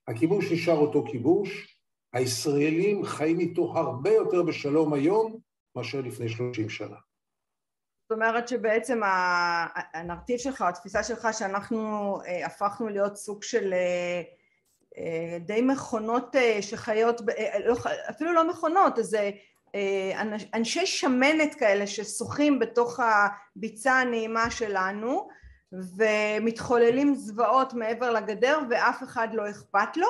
הכיבוש 0.08 0.52
נשאר 0.52 0.78
אותו 0.78 1.06
כיבוש, 1.12 1.78
הישראלים 2.14 3.06
חיים 3.06 3.40
איתו 3.40 3.78
הרבה 3.78 4.12
יותר 4.12 4.44
בשלום 4.44 4.94
היום 4.94 5.40
מאשר 5.76 6.02
לפני 6.02 6.30
30 6.30 6.70
שנה. 6.70 6.96
זאת 8.10 8.12
אומרת 8.12 8.48
שבעצם 8.48 9.02
הנרטיב 9.94 10.38
שלך, 10.38 10.62
התפיסה 10.62 11.04
שלך 11.04 11.28
שאנחנו 11.32 12.18
אה, 12.26 12.46
הפכנו 12.46 12.90
להיות 12.90 13.16
סוג 13.16 13.44
של 13.44 13.74
אה, 13.74 14.22
אה, 14.98 15.40
די 15.40 15.62
מכונות 15.62 16.36
שחיות, 16.62 17.22
לא, 17.66 17.76
אפילו 18.10 18.34
לא 18.34 18.50
מכונות, 18.50 18.98
איזה 18.98 19.32
אנשי 20.54 20.86
שמנת 20.86 21.56
כאלה 21.56 21.88
ששוחים 21.88 22.60
בתוך 22.60 23.00
הביצה 23.00 23.94
הנעימה 23.94 24.52
שלנו 24.52 25.28
ומתחוללים 25.71 27.15
זוועות 27.15 27.74
מעבר 27.74 28.12
לגדר 28.12 28.59
ואף 28.69 29.03
אחד 29.03 29.27
לא 29.33 29.50
אכפת 29.50 29.97
לו 29.97 30.07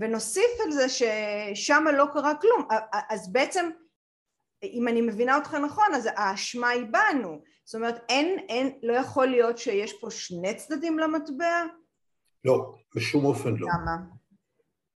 ונוסיף 0.00 0.50
על 0.64 0.72
זה 0.72 0.86
ששם 0.88 1.84
לא 1.92 2.06
קרה 2.12 2.34
כלום 2.34 2.68
אז 3.10 3.32
בעצם 3.32 3.70
אם 4.62 4.88
אני 4.88 5.00
מבינה 5.00 5.36
אותך 5.36 5.54
נכון 5.54 5.94
אז 5.94 6.08
האשמה 6.16 6.68
היא 6.68 6.86
בנו 6.90 7.40
זאת 7.68 7.74
אומרת 7.74 8.00
אין, 8.08 8.38
אין, 8.48 8.78
לא 8.82 8.92
יכול 8.92 9.26
להיות 9.26 9.58
שיש 9.58 9.92
פה 10.00 10.10
שני 10.10 10.54
צדדים 10.54 10.98
למטבע? 10.98 11.64
לא, 12.44 12.74
בשום 12.96 13.24
אופן 13.24 13.54
לא. 13.56 13.68
למה? 13.68 13.96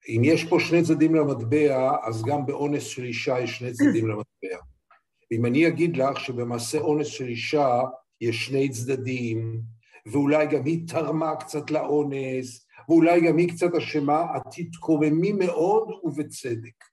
אם 0.08 0.22
יש 0.24 0.44
פה 0.44 0.56
שני 0.60 0.82
צדדים 0.82 1.14
למטבע, 1.14 1.96
אז 2.02 2.22
גם 2.24 2.46
באונס 2.46 2.82
של 2.82 3.04
אישה 3.04 3.40
יש 3.40 3.58
שני 3.58 3.72
צדדים 3.72 4.08
למטבע. 4.08 4.64
ואם 5.30 5.46
אני 5.46 5.68
אגיד 5.68 5.96
לך 5.96 6.20
שבמעשה 6.20 6.78
אונס 6.78 7.06
של 7.06 7.24
אישה 7.24 7.80
יש 8.20 8.46
שני 8.46 8.68
צדדים, 8.68 9.60
ואולי 10.06 10.46
גם 10.46 10.64
היא 10.64 10.88
תרמה 10.88 11.36
קצת 11.36 11.70
לאונס, 11.70 12.66
ואולי 12.88 13.20
גם 13.20 13.36
היא 13.36 13.48
קצת 13.48 13.74
אשמה, 13.74 14.26
את 14.36 14.42
תתקוממי 14.50 15.32
מאוד 15.32 15.88
ובצדק. 16.02 16.84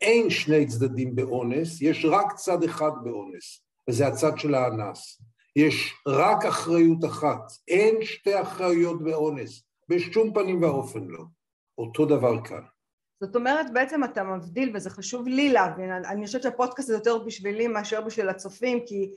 אין 0.00 0.30
שני 0.30 0.66
צדדים 0.66 1.16
באונס, 1.16 1.82
יש 1.82 2.04
רק 2.04 2.32
צד 2.32 2.62
אחד 2.62 2.90
באונס, 3.04 3.60
וזה 3.88 4.06
הצד 4.06 4.38
של 4.38 4.54
האנס. 4.54 5.22
יש 5.56 5.94
רק 6.06 6.44
אחריות 6.44 7.04
אחת, 7.04 7.52
אין 7.68 7.94
שתי 8.02 8.40
אחריות 8.42 9.02
באונס. 9.02 9.62
בשום 9.88 10.34
פנים 10.34 10.62
ואופן 10.62 11.04
לא. 11.08 11.24
אותו 11.78 12.06
דבר 12.06 12.44
כאן. 12.44 12.62
זאת 13.20 13.36
אומרת 13.36 13.72
בעצם 13.72 14.04
אתה 14.04 14.24
מבדיל 14.24 14.70
וזה 14.74 14.90
חשוב 14.90 15.28
לי 15.28 15.52
להבין, 15.52 15.90
אני 15.90 16.26
חושבת 16.26 16.42
שהפודקאסט 16.42 16.88
זה 16.88 16.94
יותר 16.94 17.18
בשבילי 17.18 17.68
מאשר 17.68 18.00
בשביל 18.00 18.28
הצופים 18.28 18.78
כי 18.86 19.10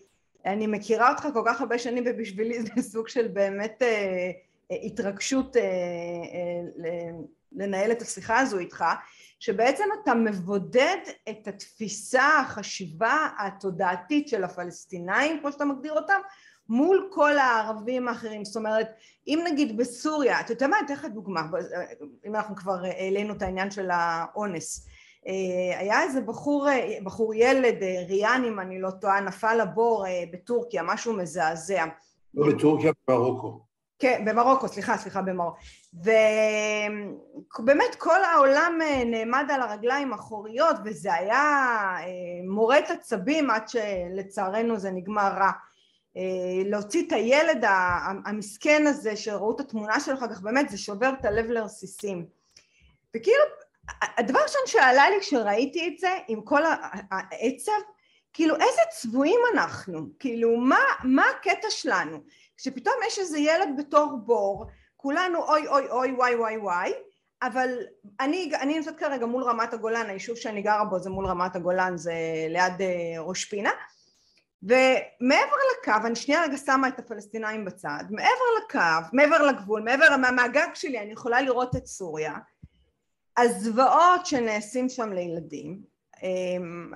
אני 0.46 0.68
מכירה 0.68 1.12
אותך 1.12 1.28
כל 1.34 1.44
כך 1.46 1.62
הרבה 1.62 1.80
שנים 1.80 2.04
ובשבילי 2.08 2.62
זה 2.62 2.82
סוג 2.92 3.08
של 3.08 3.28
באמת 3.28 3.82
אה, 3.82 4.32
אה, 4.72 4.78
התרגשות 4.84 5.58
אה, 5.58 5.62
אה, 5.64 7.10
לנהל 7.52 7.92
את 7.92 8.02
השיחה 8.02 8.40
הזו 8.40 8.60
איתך 8.60 8.86
שבעצם 9.40 9.84
אתה 10.04 10.14
מבודד 10.14 10.98
את 11.30 11.48
התפיסה, 11.48 12.40
החשיבה 12.40 13.28
התודעתית 13.40 14.28
של 14.28 14.44
הפלסטינאים 14.44 15.40
כמו 15.40 15.52
שאתה 15.52 15.66
מגדיר 15.66 15.94
אותם 15.94 16.20
מול 16.70 17.10
כל 17.12 17.38
הערבים 17.38 18.08
האחרים, 18.08 18.46
זאת 18.46 18.56
אומרת 18.56 18.90
אם 19.28 19.40
נגיד 19.52 19.78
בסוריה, 19.78 20.40
אתה 20.40 20.52
יודע 20.52 20.68
מה, 20.68 20.78
אני 20.78 20.86
אתן 20.86 20.94
לך 20.94 21.06
דוגמה, 21.06 21.42
אם 22.26 22.36
אנחנו 22.36 22.56
כבר 22.56 22.84
העלינו 22.84 23.34
את 23.34 23.42
העניין 23.42 23.72
של 23.72 23.90
האונס, 23.92 24.88
היה 25.78 26.04
איזה 26.04 26.22
בחור, 26.22 26.68
בחור 27.04 27.34
ילד, 27.34 27.84
ריאן 28.08 28.44
אם 28.48 28.60
אני 28.60 28.82
לא 28.82 28.90
טועה, 28.92 29.22
נפל 29.22 29.62
לבור 29.62 30.06
בטורקיה, 30.34 30.84
משהו 30.84 31.14
מזעזע. 31.14 31.86
לא 32.34 32.54
בטורקיה, 32.54 32.92
במרוקו. 33.08 33.60
כן, 34.00 34.26
במרוקו, 34.26 34.68
סליחה, 34.68 34.98
סליחה, 34.98 35.22
במרוקו. 35.22 35.58
ובאמת 37.60 37.96
כל 37.98 38.24
העולם 38.24 38.80
נעמד 39.06 39.46
על 39.54 39.62
הרגליים 39.62 40.14
האחוריות 40.14 40.76
וזה 40.86 41.14
היה 41.14 41.96
מורט 42.48 42.90
עצבים 42.90 43.50
עד 43.50 43.68
שלצערנו 43.68 44.78
זה 44.78 44.92
נגמר 44.92 45.32
רע. 45.38 45.52
אה, 46.18 46.70
להוציא 46.70 47.08
את 47.08 47.12
הילד 47.12 47.64
המסכן 48.26 48.88
הזה 48.88 49.16
שראו 49.16 49.56
את 49.56 49.60
התמונה 49.60 50.00
שלו 50.00 50.14
אחר 50.14 50.28
כך, 50.28 50.42
באמת 50.42 50.70
זה 50.70 50.78
שובר 50.78 51.12
את 51.20 51.26
הלב 51.26 51.46
לרסיסים. 51.46 52.26
וכאילו, 53.16 53.44
הדבר 54.18 54.40
הראשון 54.40 54.62
שעלה 54.66 55.10
לי 55.10 55.20
כשראיתי 55.20 55.88
את 55.88 56.00
זה, 56.00 56.10
עם 56.28 56.42
כל 56.42 56.62
העצב, 57.12 57.72
כאילו 58.34 58.56
איזה 58.56 58.82
צבועים 58.92 59.40
אנחנו, 59.54 60.00
כאילו 60.20 60.58
מה, 60.58 60.80
מה 61.04 61.24
הקטע 61.30 61.68
שלנו? 61.70 62.18
כשפתאום 62.58 62.96
יש 63.08 63.20
איזה 63.20 63.40
ילד 63.40 63.70
בתור 63.78 64.18
בור, 64.26 64.66
כולנו 64.96 65.44
אוי 65.44 65.68
אוי 65.68 65.90
אוי 65.90 66.12
וואי 66.12 66.36
וואי 66.36 66.58
וואי, 66.58 66.94
אבל 67.42 67.70
אני, 68.20 68.52
אני 68.62 68.76
נמצאת 68.76 68.98
כרגע 68.98 69.26
מול 69.26 69.44
רמת 69.44 69.74
הגולן, 69.74 70.10
היישוב 70.10 70.36
שאני 70.36 70.62
גרה 70.62 70.86
בו 70.86 71.00
זה 71.00 71.10
מול 71.10 71.26
רמת 71.26 71.56
הגולן, 71.56 71.98
זה 71.98 72.14
ליד 72.50 72.82
אה, 72.82 73.20
ראש 73.20 73.46
פינה, 73.46 73.72
ומעבר 74.64 75.56
לקו, 75.74 76.08
אני 76.08 76.16
שנייה 76.16 76.44
רגע 76.44 76.58
שמה 76.58 76.88
את 76.88 77.00
הפלסטינאים 77.00 77.66
בצד, 77.66 78.04
מעבר 78.10 78.46
לקו, 78.64 79.08
מעבר 79.14 79.46
לגבול, 79.46 79.82
מעבר 79.82 80.18
מהגג 80.18 80.70
שלי 80.74 81.00
אני 81.00 81.12
יכולה 81.12 81.42
לראות 81.42 81.76
את 81.76 81.86
סוריה, 81.86 82.34
הזוועות 83.42 84.26
שנעשים 84.26 84.90
שם 84.90 85.14
לילדים, 85.14 85.82
אמ, 86.24 86.92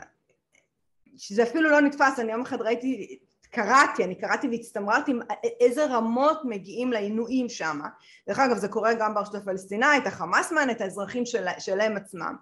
שזה 1.18 1.44
אפילו 1.44 1.70
לא 1.70 1.82
נתפס, 1.82 2.20
אני 2.20 2.32
יום 2.32 2.42
אחד 2.42 2.62
ראיתי, 2.62 3.20
קראתי, 3.50 4.04
אני 4.04 4.16
קראתי 4.16 4.48
והצטמררתי 4.48 5.12
איזה 5.60 5.86
רמות 5.86 6.42
מגיעים 6.44 6.92
לעינויים 6.92 7.50
שם, 7.50 7.80
דרך 8.28 8.40
אגב 8.40 8.58
זה 8.58 8.68
קורה 8.68 8.94
גם 8.94 9.14
ברשות 9.14 9.36
הפלסטינאית, 9.36 10.08
החמאס 10.08 10.52
מן 10.52 10.70
את 10.70 10.82
האזרחים 10.82 11.26
של, 11.26 11.46
שלהם 11.60 11.98
עצמם, 11.98 12.36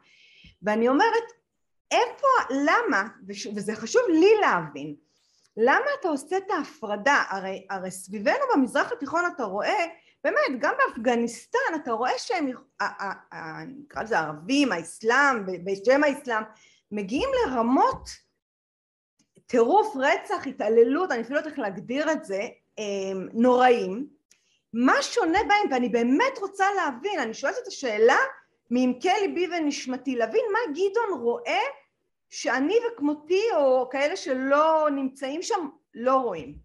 ואני 0.62 0.88
אומרת 0.88 1.24
איפה, 1.91 2.27
למה, 2.50 3.08
וזה 3.27 3.75
חשוב 3.75 4.01
לי 4.10 4.31
להבין, 4.41 4.96
למה 5.58 5.86
אתה 6.00 6.08
עושה 6.08 6.38
את 6.38 6.51
ההפרדה? 6.58 7.24
הרי, 7.29 7.67
הרי 7.70 7.91
סביבנו 7.91 8.43
במזרח 8.53 8.91
התיכון 8.91 9.24
אתה 9.36 9.43
רואה, 9.43 9.86
באמת, 10.23 10.59
גם 10.59 10.73
באפגניסטן 10.77 11.59
אתה 11.75 11.91
רואה 11.91 12.11
שהם, 12.17 12.47
נקרא 13.67 14.03
לזה 14.03 14.19
ערבים, 14.19 14.71
האסלאם, 14.71 15.45
בשם 15.45 16.03
האסלאם, 16.03 16.43
מגיעים 16.91 17.29
לרמות 17.45 18.09
טירוף, 19.45 19.95
רצח, 19.95 20.47
התעללות, 20.47 21.11
אני 21.11 21.21
אפילו 21.21 21.35
לא 21.35 21.39
יודעת 21.39 21.51
איך 21.51 21.59
להגדיר 21.59 22.11
את 22.11 22.25
זה, 22.25 22.41
אמ, 22.77 23.27
נוראים. 23.33 24.07
מה 24.73 24.93
שונה 25.01 25.39
בהם, 25.47 25.71
ואני 25.71 25.89
באמת 25.89 26.37
רוצה 26.39 26.65
להבין, 26.75 27.19
אני 27.19 27.33
שואלת 27.33 27.55
את 27.63 27.67
השאלה 27.67 28.17
מעמקי 28.69 29.09
ליבי 29.21 29.47
ונשמתי, 29.47 30.15
להבין 30.15 30.45
מה 30.51 30.59
גדעון 30.73 31.21
רואה 31.21 31.61
שאני 32.29 32.75
וכמותי 32.87 33.43
או 33.55 33.89
כאלה 33.89 34.15
שלא 34.15 34.87
נמצאים 34.95 35.41
שם 35.41 35.69
לא 35.93 36.15
רואים. 36.15 36.57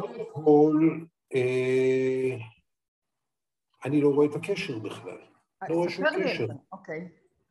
קודם 0.00 0.24
כל, 0.32 0.98
אה, 1.34 2.36
אני 3.84 4.00
לא 4.00 4.08
רואה 4.08 4.26
את 4.26 4.34
הקשר 4.34 4.78
בכלל. 4.78 5.18
לא 5.68 5.74
רואה 5.74 5.90
שום 5.90 6.04
קשר. 6.06 6.46
אוקיי. 6.72 7.08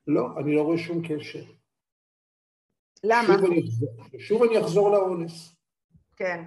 לא, 0.08 0.28
אני 0.38 0.56
לא 0.56 0.62
רואה 0.62 0.78
שום 0.78 1.02
קשר. 1.08 1.44
למה? 3.04 3.28
שוב 3.28 3.46
אני, 3.46 3.62
שוב 4.20 4.44
אני 4.44 4.60
אחזור 4.60 4.92
לאונס. 4.92 5.56
כן. 6.16 6.44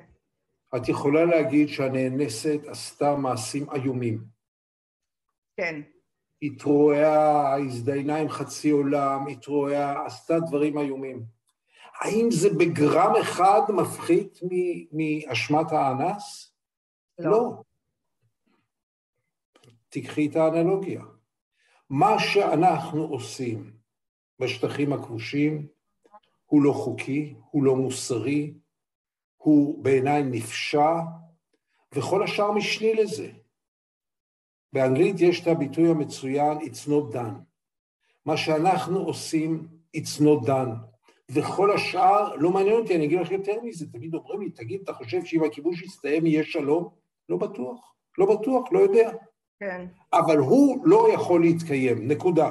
את 0.77 0.89
יכולה 0.89 1.25
להגיד 1.25 1.69
שהנאנסת 1.69 2.61
עשתה 2.67 3.17
מעשים 3.17 3.67
איומים. 3.71 4.25
כן. 5.57 5.81
התרועעה, 6.43 7.57
הזדיינה 7.59 8.17
עם 8.17 8.29
חצי 8.29 8.71
עולם, 8.71 9.27
התרועעה, 9.27 10.07
עשתה 10.07 10.35
דברים 10.41 10.79
איומים. 10.79 11.38
האם 12.01 12.31
זה 12.31 12.51
בגרם 12.51 13.13
אחד 13.23 13.61
מפחית 13.69 14.41
מאשמת 14.93 15.73
האנס? 15.73 16.53
לא. 17.19 17.31
לא. 17.31 17.63
תיקחי 19.89 20.27
את 20.27 20.37
האנלוגיה. 20.37 21.03
מה 21.91 22.19
שאנחנו 22.19 23.05
עושים 23.05 23.73
בשטחים 24.39 24.93
הכבושים 24.93 25.67
הוא 26.47 26.63
לא 26.63 26.73
חוקי, 26.73 27.35
הוא 27.51 27.65
לא 27.65 27.77
מוסרי, 27.77 28.55
הוא 29.37 29.85
בעיניי 29.85 30.23
נפשע, 30.23 30.91
וכל 31.93 32.23
השאר 32.23 32.53
משני 32.53 32.95
לזה. 32.95 33.31
באנגלית 34.73 35.17
יש 35.21 35.43
את 35.43 35.47
הביטוי 35.47 35.91
המצוין 35.91 36.59
It's 36.59 36.89
not 36.89 37.15
done. 37.15 37.39
מה 38.25 38.37
שאנחנו 38.37 38.99
עושים, 38.99 39.69
It's 39.97 40.21
not 40.21 40.47
done. 40.47 40.98
וכל 41.31 41.71
השאר 41.71 42.35
לא 42.35 42.51
מעניין 42.51 42.77
אותי, 42.77 42.97
אני 42.97 43.05
אגיד 43.05 43.21
לך 43.21 43.31
יותר 43.31 43.61
מזה, 43.63 43.87
תמיד 43.93 44.15
אומרים 44.15 44.41
לי, 44.41 44.51
תגיד, 44.51 44.81
אתה 44.85 44.93
חושב 44.93 45.25
שאם 45.25 45.45
הכיבוש 45.45 45.83
יסתיים 45.83 46.27
יהיה 46.27 46.45
שלום? 46.45 46.89
לא 47.29 47.37
בטוח, 47.37 47.95
לא 48.19 48.37
בטוח, 48.37 48.73
לא 48.73 48.79
יודע. 48.79 49.11
כן. 49.61 49.87
אבל 50.13 50.39
הוא 50.39 50.79
לא 50.85 51.09
יכול 51.15 51.41
להתקיים, 51.41 52.09
נקודה. 52.09 52.51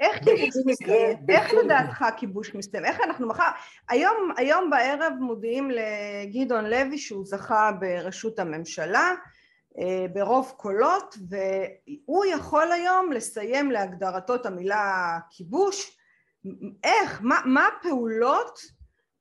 איך 0.00 0.24
כיבוש 0.24 0.56
מסתיים? 0.66 1.18
איך 1.28 1.54
לדעתך 1.54 2.04
כיבוש 2.16 2.54
מסתיים? 2.54 2.84
איך 2.84 3.00
אנחנו 3.00 3.28
מחר... 3.28 3.50
היום, 3.88 4.30
היום 4.36 4.70
בערב 4.70 5.12
מודיעים 5.20 5.70
לגדעון 5.70 6.64
לוי 6.64 6.98
שהוא 6.98 7.26
זכה 7.26 7.70
בראשות 7.80 8.38
הממשלה 8.38 9.12
אה, 9.78 10.06
ברוב 10.12 10.52
קולות 10.56 11.14
והוא 11.28 12.24
יכול 12.24 12.72
היום 12.72 13.12
לסיים 13.12 13.70
להגדרתו 13.70 14.34
את 14.34 14.46
המילה 14.46 15.18
כיבוש 15.30 15.97
איך, 16.84 17.20
מה, 17.22 17.40
מה 17.44 17.68
הפעולות 17.68 18.60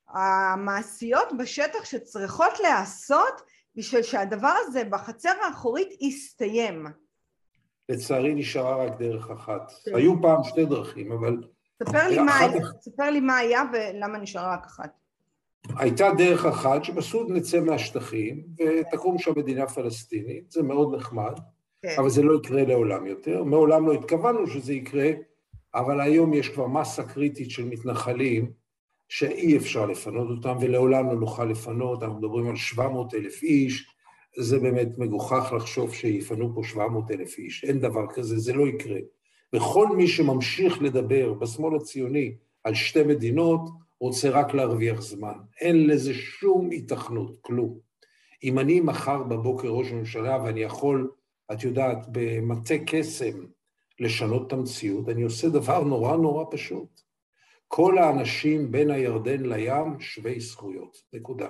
המעשיות 0.09 1.27
בשטח 1.39 1.85
שצריכות 1.85 2.59
להיעשות 2.59 3.41
בשביל 3.75 4.01
שהדבר 4.01 4.53
הזה 4.67 4.83
בחצר 4.83 5.33
האחורית 5.47 6.01
יסתיים? 6.01 6.85
לצערי 7.89 8.35
נשארה 8.35 8.85
רק 8.85 8.99
דרך 8.99 9.29
אחת. 9.29 9.71
כן. 9.85 9.95
היו 9.95 10.21
פעם 10.21 10.43
שתי 10.43 10.65
דרכים, 10.65 11.11
אבל... 11.11 11.37
ספר 11.83 12.07
לי, 12.09 12.19
מה, 12.19 12.37
היה, 12.37 12.61
ספר 12.81 13.09
לי 13.09 13.19
מה 13.19 13.37
היה 13.37 13.63
ולמה 13.73 14.17
נשארה 14.17 14.53
רק 14.53 14.65
אחת. 14.65 14.91
הייתה 15.75 16.09
דרך 16.17 16.45
אחת 16.45 16.83
שפשוט 16.83 17.27
נצא 17.29 17.59
מהשטחים 17.59 18.43
ותקום 18.57 19.17
שם 19.17 19.31
מדינה 19.35 19.67
פלסטינית, 19.67 20.51
זה 20.51 20.63
מאוד 20.63 20.95
נחמד, 20.95 21.33
כן. 21.81 21.95
אבל 21.97 22.09
זה 22.09 22.23
לא 22.23 22.37
יקרה 22.37 22.63
לעולם 22.65 23.05
יותר. 23.05 23.43
מעולם 23.43 23.87
לא 23.87 23.93
התכוונו 23.93 24.47
שזה 24.47 24.73
יקרה, 24.73 25.09
אבל 25.75 26.01
היום 26.01 26.33
יש 26.33 26.49
כבר 26.49 26.67
מסה 26.67 27.03
קריטית 27.03 27.51
של 27.51 27.65
מתנחלים 27.65 28.51
שאי 29.09 29.57
אפשר 29.57 29.85
לפנות 29.85 30.27
אותם 30.29 30.57
ולעולם 30.61 31.07
לא 31.07 31.15
נוכל 31.15 31.45
לפנות, 31.45 32.03
אנחנו 32.03 32.17
מדברים 32.17 32.47
על 32.49 32.55
700 32.55 33.13
אלף 33.13 33.43
איש, 33.43 33.93
זה 34.37 34.59
באמת 34.59 34.97
מגוחך 34.97 35.53
לחשוב 35.55 35.93
שיפנו 35.93 36.55
פה 36.55 36.61
700 36.63 37.11
אלף 37.11 37.37
איש, 37.37 37.63
אין 37.63 37.79
דבר 37.79 38.05
כזה, 38.13 38.37
זה 38.37 38.53
לא 38.53 38.67
יקרה. 38.67 38.99
וכל 39.53 39.87
מי 39.95 40.07
שממשיך 40.07 40.81
לדבר 40.81 41.33
בשמאל 41.33 41.75
הציוני 41.75 42.35
על 42.63 42.73
שתי 42.73 43.03
מדינות, 43.03 43.61
רוצה 43.99 44.29
רק 44.29 44.53
להרוויח 44.53 45.01
זמן. 45.01 45.33
אין 45.61 45.87
לזה 45.87 46.13
שום 46.13 46.69
התכנות, 46.71 47.37
כלום. 47.41 47.79
אם 48.43 48.59
אני 48.59 48.79
מחר 48.79 49.23
בבוקר 49.23 49.67
ראש 49.67 49.91
הממשלה 49.91 50.43
ואני 50.43 50.59
יכול, 50.59 51.11
את 51.51 51.63
יודעת, 51.63 51.97
במטה 52.11 52.75
קסם 52.85 53.45
לשנות 53.99 54.47
את 54.47 54.53
המציאות, 54.53 55.09
אני 55.09 55.21
עושה 55.21 55.49
דבר 55.49 55.83
נורא 55.83 56.15
נורא 56.15 56.45
פשוט. 56.51 57.01
כל 57.67 57.97
האנשים 57.97 58.71
בין 58.71 58.91
הירדן 58.91 59.45
לים 59.45 59.99
שווי 59.99 60.39
זכויות, 60.39 60.97
נקודה. 61.13 61.47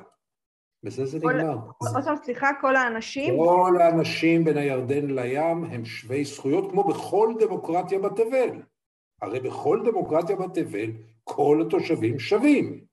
בזה 0.83 1.05
זה 1.05 1.17
נגמר. 1.17 1.57
עוד 1.77 2.03
פעם, 2.05 2.15
סליחה, 2.23 2.49
כל 2.61 2.75
האנשים? 2.75 3.37
כל 3.37 3.77
האנשים 3.81 4.43
בין 4.43 4.57
הירדן 4.57 5.07
לים 5.07 5.63
הם 5.63 5.85
שווי 5.85 6.25
זכויות, 6.25 6.71
כמו 6.71 6.83
בכל 6.83 7.33
דמוקרטיה 7.39 7.99
בתבל. 7.99 8.61
הרי 9.21 9.39
בכל 9.39 9.81
דמוקרטיה 9.85 10.35
בתבל 10.35 10.91
כל 11.23 11.63
התושבים 11.67 12.19
שווים. 12.19 12.87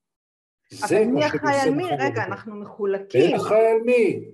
אבל 0.83 1.05
מי 1.05 1.27
אחראי 1.27 1.61
על 1.61 1.71
מי? 1.71 1.85
רגע, 1.99 2.25
אנחנו 2.25 2.57
מחולקים. 2.57 3.31
מי 3.31 3.37
אחראי 3.37 3.67
על 3.67 3.81
מי? 3.87 4.25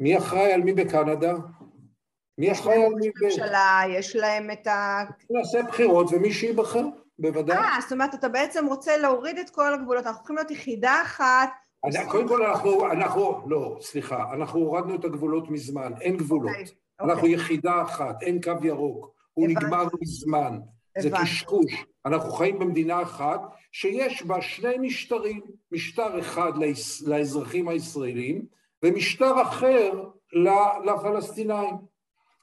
מי 0.00 0.18
אחראי 0.18 0.52
על 0.52 0.62
מי 0.62 0.72
בקנדה? 0.72 1.34
מי 2.38 2.50
על 2.50 2.94
מי? 2.94 3.10
בממשלה, 3.20 3.80
יש 3.88 4.16
להם 4.16 4.50
את 4.50 4.66
ה... 4.66 5.04
נעשה 5.30 5.62
בחירות 5.62 6.06
ומי 6.12 6.32
שייבחר, 6.32 6.84
בוודאי. 7.18 7.56
אה, 7.56 7.78
זאת 7.82 7.92
אומרת, 7.92 8.14
אתה 8.14 8.28
בעצם 8.28 8.66
רוצה 8.66 8.96
להוריד 8.96 9.38
את 9.38 9.50
כל 9.50 9.74
הגבולות, 9.74 10.06
אנחנו 10.06 10.18
צריכים 10.18 10.36
להיות 10.36 10.50
יחידה 10.50 11.02
אחת. 11.02 11.48
קודם 12.08 12.28
כל 12.28 12.46
אנחנו, 12.46 12.92
אנחנו, 12.92 13.42
לא, 13.46 13.78
סליחה, 13.80 14.24
אנחנו 14.32 14.60
הורדנו 14.60 14.94
את 14.94 15.04
הגבולות 15.04 15.50
מזמן, 15.50 15.92
אין 16.00 16.16
גבולות. 16.16 16.50
אוקיי, 16.50 16.64
אנחנו 17.00 17.14
אוקיי. 17.14 17.34
יחידה 17.34 17.82
אחת, 17.82 18.22
אין 18.22 18.40
קו 18.40 18.66
ירוק, 18.66 19.14
הוא 19.34 19.48
נגמר 19.48 19.84
מזמן. 20.00 20.58
זה 20.98 21.10
קשקוש. 21.10 21.84
אנחנו 22.06 22.32
חיים 22.32 22.58
במדינה 22.58 23.02
אחת 23.02 23.40
שיש 23.72 24.22
בה 24.22 24.42
שני 24.42 24.78
משטרים, 24.78 25.40
משטר 25.72 26.20
אחד 26.20 26.52
לאזרחים 27.06 27.68
הישראלים 27.68 28.46
ומשטר 28.82 29.42
אחר 29.42 30.04
לפלסטינאים. 30.84 31.76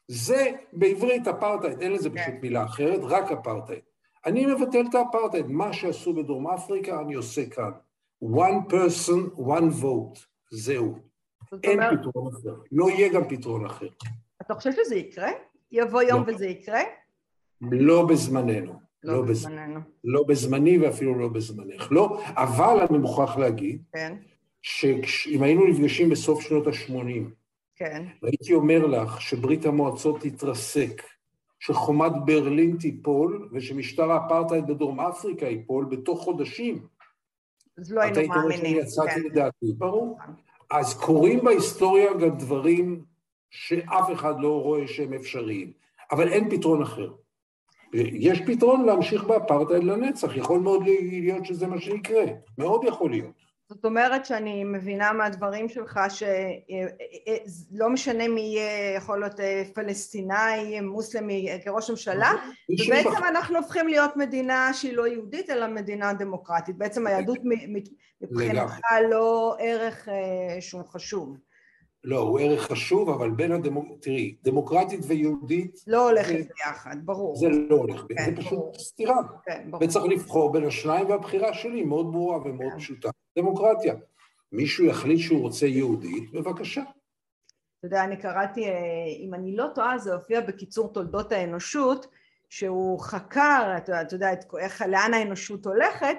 זה 0.08 0.52
בעברית 0.74 1.28
אפרטהייד, 1.28 1.82
אין 1.82 1.92
לזה 1.92 2.10
פשוט 2.10 2.26
כן. 2.26 2.40
מילה 2.42 2.66
אחרת, 2.66 3.00
רק 3.04 3.32
אפרטהייד. 3.32 3.82
אני 4.26 4.46
מבטל 4.46 4.84
את 4.90 4.96
האפרטהייד, 4.96 5.48
מה 5.48 5.74
שעשו 5.74 6.14
בדרום 6.14 6.48
אפריקה 6.48 7.02
אני 7.02 7.14
עושה 7.14 7.50
כאן. 7.50 7.72
one 8.24 8.72
person, 8.72 9.40
one 9.40 9.82
vote, 9.82 10.20
זהו. 10.52 10.96
אין 11.64 11.80
אומר... 11.84 11.92
פתרון 11.98 12.34
אחר, 12.34 12.56
לא 12.72 12.90
יהיה 12.90 13.14
גם 13.14 13.28
פתרון 13.30 13.66
אחר. 13.66 13.88
אתה 14.42 14.54
חושב 14.56 14.72
שזה 14.72 14.96
יקרה? 14.96 15.30
יבוא 15.72 16.02
יום 16.02 16.24
לא. 16.28 16.34
וזה 16.34 16.48
יקרה? 16.48 16.82
לא 17.62 18.06
בזמננו. 18.06 18.74
לא, 19.04 19.14
לא 19.14 19.22
בזמננו. 19.22 19.80
לא 20.04 20.24
בזמני 20.28 20.78
ואפילו 20.78 21.20
לא 21.20 21.28
בזמנך. 21.28 21.88
לא, 21.92 22.22
אבל 22.26 22.86
אני 22.90 22.98
מוכרח 22.98 23.38
להגיד, 23.38 23.82
כן. 23.92 24.16
שאם 24.62 25.44
היינו 25.44 25.68
נפגשים 25.68 26.10
בסוף 26.10 26.42
שנות 26.42 26.68
ה-80, 26.68 27.30
כן. 27.84 28.04
הייתי 28.24 28.54
אומר 28.54 28.86
לך 28.86 29.22
שברית 29.22 29.66
המועצות 29.66 30.22
תתרסק, 30.22 31.02
שחומת 31.60 32.12
ברלין 32.26 32.78
תיפול 32.80 33.50
ושמשטר 33.52 34.12
האפרטהייד 34.12 34.68
בדרום 34.68 35.00
אפריקה 35.00 35.46
ייפול 35.46 35.86
בתוך 35.86 36.20
חודשים. 36.20 36.88
אז 37.78 37.92
לא 37.92 38.02
היינו 38.02 38.28
מאמינים. 38.28 38.36
את 38.36 38.38
היית 38.38 38.44
אומרת 38.44 38.58
שאני 38.58 38.70
יצאתי 38.70 39.20
לדעתי, 39.20 39.66
ברור. 39.78 40.18
אז 40.72 40.94
קורים 40.94 41.40
בהיסטוריה 41.44 42.14
גם 42.14 42.38
דברים 42.38 43.04
שאף 43.50 44.12
אחד 44.14 44.40
לא 44.40 44.62
רואה 44.62 44.88
שהם 44.88 45.14
אפשריים, 45.14 45.72
אבל 46.12 46.28
אין 46.28 46.50
פתרון 46.50 46.82
אחר. 46.82 47.12
יש 47.94 48.42
פתרון 48.42 48.86
להמשיך 48.86 49.24
באפרטהייד 49.24 49.84
לנצח, 49.84 50.38
יכול 50.38 50.60
מאוד 50.60 50.84
להיות 51.12 51.46
שזה 51.46 51.68
מה 51.68 51.80
שיקרה, 51.80 52.24
מאוד 52.58 52.84
יכול 52.84 53.12
להיות. 53.12 53.43
זאת 53.70 53.86
אומרת 53.86 54.26
שאני 54.26 54.64
מבינה 54.64 55.14
מהדברים 55.14 55.70
שלך 55.70 56.00
שלא 56.10 57.90
משנה 57.90 58.28
מי 58.28 58.42
יהיה, 58.42 58.96
יכול 58.96 59.20
להיות 59.20 59.40
אה, 59.40 59.64
פלסטיני, 59.74 60.82
מוסלמי 60.82 61.50
כראש 61.64 61.90
ממשלה, 61.90 62.32
ובעצם 62.86 63.24
אנחנו 63.30 63.58
הופכים 63.58 63.88
להיות 63.88 64.18
מדינה 64.18 64.74
שהיא 64.74 64.94
לא 64.94 65.08
יהודית 65.08 65.50
אלא 65.50 65.68
מדינה 65.68 66.14
דמוקרטית, 66.14 66.78
בעצם 66.78 67.08
היהדות 67.08 67.40
מבחינתך 68.22 68.80
לא 69.10 69.56
ערך 69.60 70.10
אה, 70.10 70.62
שהוא 70.62 70.84
חשוב. 70.84 71.38
לא, 72.04 72.20
הוא 72.20 72.40
ערך 72.40 72.62
חשוב, 72.62 73.10
אבל 73.10 73.32
בין 73.32 73.52
הדמוק... 73.52 73.86
תראי, 74.02 74.36
דמוקרטית 74.44 75.00
ויהודית... 75.08 75.84
לא 75.88 76.10
הולכת. 76.10 76.48
ביחד, 76.58 76.96
ברור. 77.06 77.36
זה 77.36 77.50
לא 77.50 77.76
הולך 77.76 78.04
ביחד, 78.08 78.24
כן, 78.26 78.36
זה 78.36 78.42
פשוט 78.42 78.60
ברור. 78.60 78.74
סתירה. 78.80 79.16
כן, 79.46 79.68
ברור. 79.72 79.84
וצריך 79.84 80.06
לבחור 80.06 80.52
בין 80.52 80.66
השניים, 80.66 81.10
והבחירה 81.10 81.54
שלי 81.54 81.84
מאוד 81.84 82.12
ברורה 82.12 82.38
ומאוד 82.38 82.72
כן. 82.72 82.80
פשוטה. 82.80 83.10
דמוקרטיה. 83.38 83.96
מישהו 84.52 84.86
יחליט 84.86 85.20
שהוא 85.20 85.42
רוצה 85.42 85.66
יהודית, 85.66 86.32
בבקשה. 86.32 86.82
אתה 87.80 87.88
יודע, 87.88 88.04
אני 88.04 88.18
קראתי, 88.18 88.66
אה, 88.66 88.74
אם 89.20 89.34
אני 89.34 89.56
לא 89.56 89.68
טועה, 89.76 89.98
זה 89.98 90.14
הופיע 90.14 90.42
בקיצור 90.42 90.94
תולדות 90.94 91.32
האנושות, 91.32 92.08
שהוא 92.50 93.00
חקר, 93.00 93.74
אתה 93.78 94.16
יודע, 94.16 94.30
איך, 94.60 94.82
לאן 94.82 95.14
האנושות 95.14 95.66
הולכת, 95.66 96.18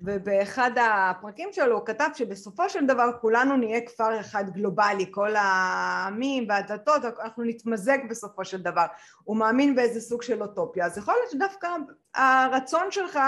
ובאחד 0.00 0.70
הפרקים 0.80 1.48
שלו 1.52 1.78
הוא 1.78 1.86
כתב 1.86 2.08
שבסופו 2.14 2.68
של 2.68 2.86
דבר 2.86 3.10
כולנו 3.20 3.56
נהיה 3.56 3.80
כפר 3.86 4.20
אחד 4.20 4.50
גלובלי, 4.50 5.06
כל 5.10 5.36
העמים 5.36 6.46
והדתות, 6.48 7.02
אנחנו 7.04 7.44
נתמזג 7.44 7.98
בסופו 8.10 8.44
של 8.44 8.62
דבר. 8.62 8.84
הוא 9.24 9.36
מאמין 9.36 9.74
באיזה 9.76 10.00
סוג 10.00 10.22
של 10.22 10.42
אוטופיה. 10.42 10.86
אז 10.86 10.98
יכול 10.98 11.14
להיות 11.14 11.30
שדווקא 11.30 11.68
הרצון 12.14 12.90
שלך 12.90 13.18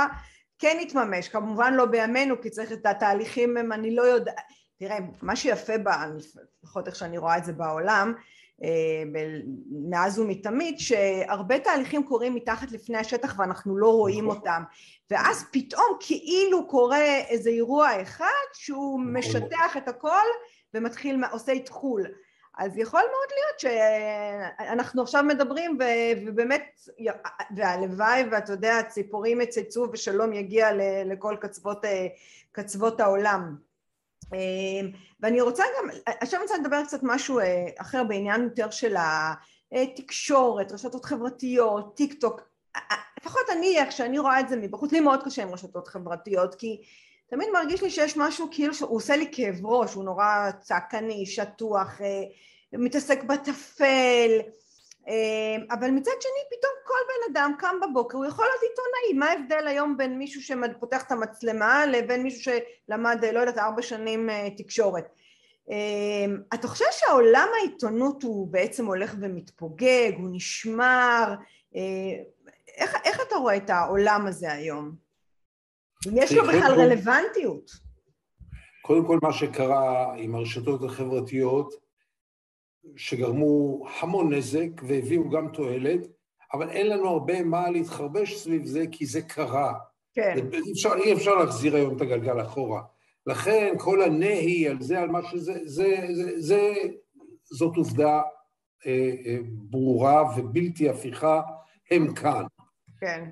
כן 0.62 0.78
יתממש, 0.80 1.28
כמובן 1.28 1.74
לא 1.74 1.84
בימינו, 1.84 2.40
כי 2.40 2.50
צריך 2.50 2.72
את 2.72 2.86
התהליכים, 2.86 3.56
הם, 3.56 3.72
אני 3.72 3.94
לא 3.94 4.02
יודעת, 4.02 4.34
תראה, 4.78 4.98
מה 5.22 5.36
שיפה, 5.36 5.72
לפחות 6.62 6.86
איך 6.86 6.96
שאני 6.96 7.18
רואה 7.18 7.38
את 7.38 7.44
זה 7.44 7.52
בעולם, 7.52 8.14
אה, 8.64 9.02
מאז 9.90 10.18
ומתמיד, 10.18 10.78
שהרבה 10.78 11.58
תהליכים 11.58 12.04
קורים 12.04 12.34
מתחת 12.34 12.72
לפני 12.72 12.98
השטח 12.98 13.38
ואנחנו 13.38 13.76
לא 13.76 13.88
רואים 13.88 14.24
נכון. 14.24 14.36
אותם, 14.36 14.62
ואז 15.10 15.44
פתאום 15.52 15.96
כאילו 16.00 16.68
קורה 16.68 17.18
איזה 17.28 17.50
אירוע 17.50 18.02
אחד 18.02 18.26
שהוא 18.52 19.00
נכון. 19.00 19.16
משטח 19.16 19.76
את 19.76 19.88
הכל 19.88 20.26
ומתחיל, 20.74 21.24
עושה 21.32 21.52
איתחול. 21.52 22.06
אז 22.58 22.78
יכול 22.78 23.00
מאוד 23.00 23.28
להיות 23.30 23.60
שאנחנו 24.58 25.02
עכשיו 25.02 25.22
מדברים 25.22 25.78
ובאמת, 26.26 26.80
והלוואי 27.56 28.24
ואתה 28.30 28.52
יודע, 28.52 28.82
ציפורים 28.88 29.40
יצצו 29.40 29.88
ושלום 29.92 30.32
יגיע 30.32 30.68
לכל 31.04 31.36
קצוות, 31.40 31.84
אה, 31.84 32.06
קצוות 32.52 33.00
העולם. 33.00 33.56
אמ, 34.34 34.90
ואני 35.20 35.40
רוצה 35.40 35.64
גם, 35.78 35.88
עכשיו 36.06 36.40
אני 36.40 36.44
רוצה 36.44 36.58
לדבר 36.58 36.84
קצת 36.84 37.00
משהו 37.02 37.38
אה, 37.38 37.66
אחר 37.78 38.04
בעניין 38.04 38.42
יותר 38.42 38.70
של 38.70 38.94
התקשורת, 39.72 40.72
רשתות 40.72 41.04
חברתיות, 41.04 41.96
טיק 41.96 42.20
טוק, 42.20 42.40
לפחות 43.20 43.42
אני, 43.52 43.78
איך 43.78 43.92
שאני 43.92 44.18
רואה 44.18 44.40
את 44.40 44.48
זה 44.48 44.56
מבחוץ, 44.56 44.92
לי 44.92 45.00
מאוד 45.00 45.22
קשה 45.22 45.42
עם 45.42 45.52
רשתות 45.52 45.88
חברתיות, 45.88 46.54
כי 46.54 46.82
תמיד 47.32 47.48
מרגיש 47.52 47.82
לי 47.82 47.90
שיש 47.90 48.16
משהו 48.16 48.48
כאילו 48.50 48.74
שהוא 48.74 48.96
עושה 48.96 49.16
לי 49.16 49.28
כאב 49.32 49.66
ראש, 49.66 49.94
הוא 49.94 50.04
נורא 50.04 50.50
צעקני, 50.60 51.26
שטוח, 51.26 52.00
אה, 52.00 52.22
מתעסק 52.72 53.22
בטפל, 53.22 54.30
אמ, 55.08 55.66
אבל 55.70 55.90
מצד 55.90 56.10
שני 56.20 56.58
פתאום 56.58 56.72
כל 56.86 56.94
בן 57.08 57.32
אדם 57.32 57.52
קם 57.58 57.74
בבוקר 57.82 58.16
הוא 58.18 58.26
יכול 58.26 58.44
להיות 58.44 58.62
עיתונאי. 58.62 59.18
מה 59.18 59.26
ההבדל 59.30 59.68
היום 59.68 59.96
בין 59.96 60.18
מישהו 60.18 60.42
שפותח 60.42 61.02
את 61.02 61.12
המצלמה 61.12 61.86
לבין 61.86 62.22
מישהו 62.22 62.52
שלמד 62.88 63.24
לא 63.32 63.40
יודעת 63.40 63.58
ארבע 63.58 63.82
שנים 63.82 64.30
אה, 64.30 64.48
תקשורת? 64.56 65.08
אתה 66.54 66.68
חושב 66.68 66.84
שהעולם 66.90 67.48
העיתונות 67.58 68.22
הוא 68.22 68.48
בעצם 68.48 68.86
הולך 68.86 69.14
ומתפוגג 69.20 70.12
הוא 70.16 70.28
נשמר? 70.32 71.34
אה, 71.76 71.80
איך, 72.76 72.96
איך 73.04 73.20
אתה 73.28 73.36
רואה 73.36 73.56
את 73.56 73.70
העולם 73.70 74.26
הזה 74.26 74.52
היום? 74.52 75.01
אם 76.08 76.12
יש 76.16 76.32
לו 76.32 76.42
בכלל 76.42 76.72
רלוונטיות 76.80 77.70
קודם 78.82 79.06
כל 79.06 79.18
מה 79.22 79.32
שקרה 79.32 80.14
עם 80.16 80.34
הרשתות 80.34 80.84
החברתיות 80.84 81.74
שגרמו 82.96 83.84
המון 84.00 84.34
נזק 84.34 84.68
והביאו 84.88 85.30
גם 85.30 85.48
תועלת, 85.48 86.00
אבל 86.52 86.70
אין 86.70 86.88
לנו 86.88 87.08
הרבה 87.08 87.42
מה 87.42 87.70
להתחרבש 87.70 88.36
סביב 88.36 88.64
זה, 88.64 88.84
כי 88.92 89.06
זה 89.06 89.22
קרה. 89.22 89.74
כן. 90.14 90.34
אי, 90.52 90.72
אפשר, 90.72 90.94
אי 91.04 91.12
אפשר 91.12 91.34
להחזיר 91.34 91.76
היום 91.76 91.96
את 91.96 92.00
הגלגל 92.00 92.42
אחורה. 92.42 92.82
לכן 93.26 93.74
כל 93.78 94.02
הנהי 94.02 94.68
על 94.68 94.82
זה, 94.82 95.00
על 95.00 95.08
מה 95.08 95.20
שזה, 95.30 95.52
זה, 95.64 95.96
זה, 96.12 96.40
זה, 96.40 96.72
זאת 97.44 97.76
עובדה 97.76 98.22
אה, 98.86 99.10
אה, 99.26 99.38
ברורה 99.44 100.22
ובלתי 100.36 100.88
הפיכה, 100.88 101.42
הם 101.90 102.14
כאן. 102.14 102.44
כן. 103.00 103.30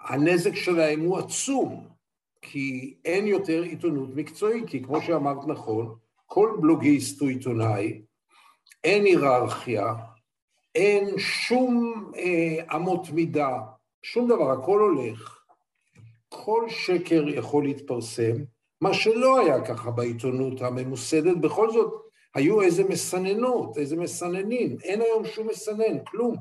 הנזק 0.00 0.54
שלהם 0.54 1.00
הוא 1.00 1.18
עצום, 1.18 1.91
כי 2.42 2.94
אין 3.04 3.26
יותר 3.26 3.62
עיתונות 3.62 4.08
מקצועית, 4.14 4.68
כי 4.68 4.82
כמו 4.82 5.02
שאמרת 5.02 5.46
נכון, 5.46 5.94
כל 6.26 6.56
בלוגיסט 6.60 7.20
הוא 7.20 7.28
עיתונאי, 7.28 8.02
אין 8.84 9.04
היררכיה, 9.04 9.94
אין 10.74 11.18
שום 11.18 11.94
אה, 12.16 12.76
אמות 12.76 13.10
מידה, 13.10 13.58
שום 14.02 14.28
דבר, 14.28 14.50
הכל 14.50 14.80
הולך. 14.80 15.38
כל 16.28 16.68
שקר 16.68 17.28
יכול 17.28 17.64
להתפרסם, 17.64 18.36
מה 18.80 18.94
שלא 18.94 19.40
היה 19.40 19.64
ככה 19.64 19.90
בעיתונות 19.90 20.62
הממוסדת, 20.62 21.36
בכל 21.36 21.70
זאת 21.70 21.92
היו 22.34 22.62
איזה 22.62 22.84
מסננות, 22.84 23.78
איזה 23.78 23.96
מסננים, 23.96 24.76
אין 24.82 25.00
היום 25.00 25.24
שום 25.24 25.46
מסנן, 25.46 26.04
כלום. 26.06 26.36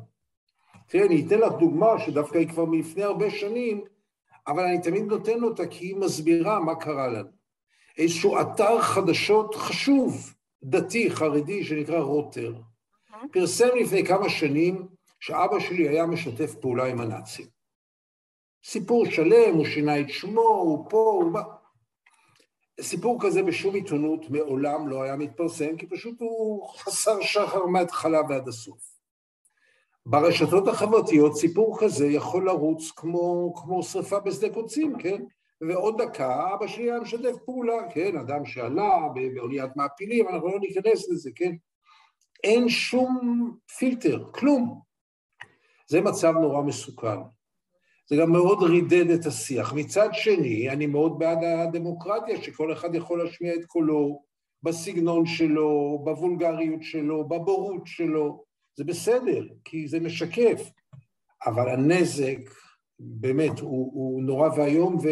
תראה, 0.88 1.06
אני 1.06 1.26
אתן 1.28 1.40
לך 1.40 1.54
דוגמה 1.60 2.00
שדווקא 2.00 2.38
היא 2.38 2.48
כבר 2.48 2.66
מלפני 2.66 3.04
הרבה 3.04 3.30
שנים, 3.30 3.84
אבל 4.48 4.64
אני 4.64 4.82
תמיד 4.82 5.04
נותן 5.04 5.44
אותה 5.44 5.68
כי 5.68 5.86
היא 5.86 5.96
מסבירה 5.96 6.60
מה 6.60 6.76
קרה 6.76 7.08
לנו. 7.08 7.30
איזשהו 7.98 8.42
אתר 8.42 8.82
חדשות 8.82 9.56
חשוב, 9.56 10.34
דתי, 10.64 11.12
חרדי, 11.12 11.64
שנקרא 11.64 12.00
רוטר, 12.00 12.54
פרסם 13.32 13.70
לפני 13.82 14.06
כמה 14.06 14.30
שנים 14.30 14.88
שאבא 15.20 15.60
שלי 15.60 15.90
היה 15.90 16.06
משתף 16.06 16.56
פעולה 16.56 16.86
עם 16.86 17.02
הנאצים. 17.02 17.46
סיפור 18.66 19.06
שלם, 19.06 19.56
הוא 19.56 19.66
שינה 19.66 20.00
את 20.00 20.10
שמו, 20.10 20.42
הוא 20.42 20.90
פה, 20.90 20.98
הוא 21.22 21.32
בא. 21.32 21.42
סיפור 22.82 23.18
כזה 23.22 23.44
בשום 23.44 23.76
עיתונות 23.76 24.30
מעולם 24.30 24.88
לא 24.88 25.04
היה 25.04 25.16
מתפרסם, 25.16 25.78
כי 25.78 25.88
פשוט 25.88 26.16
הוא 26.20 26.68
חסר 26.70 27.22
שחר 27.22 27.66
מההתחלה 27.66 28.22
ועד 28.30 28.48
הסוף. 28.48 29.01
ברשתות 30.06 30.68
החברתיות 30.68 31.36
סיפור 31.36 31.78
כזה 31.80 32.08
יכול 32.08 32.46
לרוץ 32.46 32.92
כמו, 32.96 33.54
כמו 33.56 33.84
שרפה 33.84 34.20
בשדה 34.20 34.54
קוצים, 34.54 34.98
כן? 35.00 35.24
ועוד 35.70 36.02
דקה 36.02 36.54
אבא 36.54 36.68
שלי 36.68 36.84
היה 36.84 37.00
משתף 37.00 37.36
פעולה, 37.46 37.78
כן, 37.94 38.18
אדם 38.18 38.46
שעלה 38.46 38.92
באוניית 39.36 39.76
מעפילים, 39.76 40.28
אנחנו 40.28 40.48
לא 40.48 40.60
ניכנס 40.60 41.10
לזה, 41.10 41.30
כן? 41.36 41.52
אין 42.44 42.70
שום 42.70 43.52
פילטר, 43.78 44.26
כלום. 44.32 44.82
זה 45.88 46.02
מצב 46.02 46.34
נורא 46.42 46.62
מסוכן. 46.62 47.18
זה 48.10 48.16
גם 48.16 48.32
מאוד 48.32 48.64
רידד 48.64 49.10
את 49.10 49.26
השיח. 49.26 49.74
מצד 49.74 50.10
שני, 50.12 50.70
אני 50.70 50.86
מאוד 50.88 51.20
בעד 51.20 51.44
הדמוקרטיה, 51.44 52.44
שכל 52.44 52.74
אחד 52.74 52.96
יכול 52.96 53.24
להשמיע 53.24 53.56
את 53.56 53.66
קולו 53.66 54.22
בסגנון 54.64 55.26
שלו, 55.26 56.02
בוולגריות 56.04 56.84
שלו, 56.84 57.28
בבורות 57.28 57.82
שלו. 57.86 58.44
זה 58.82 58.86
בסדר, 58.86 59.48
כי 59.64 59.88
זה 59.88 60.00
משקף. 60.00 60.70
אבל 61.46 61.70
הנזק, 61.70 62.38
באמת, 63.00 63.60
הוא, 63.60 63.92
הוא 63.94 64.24
נורא 64.24 64.50
ואיום, 64.58 64.96
ו... 64.96 65.08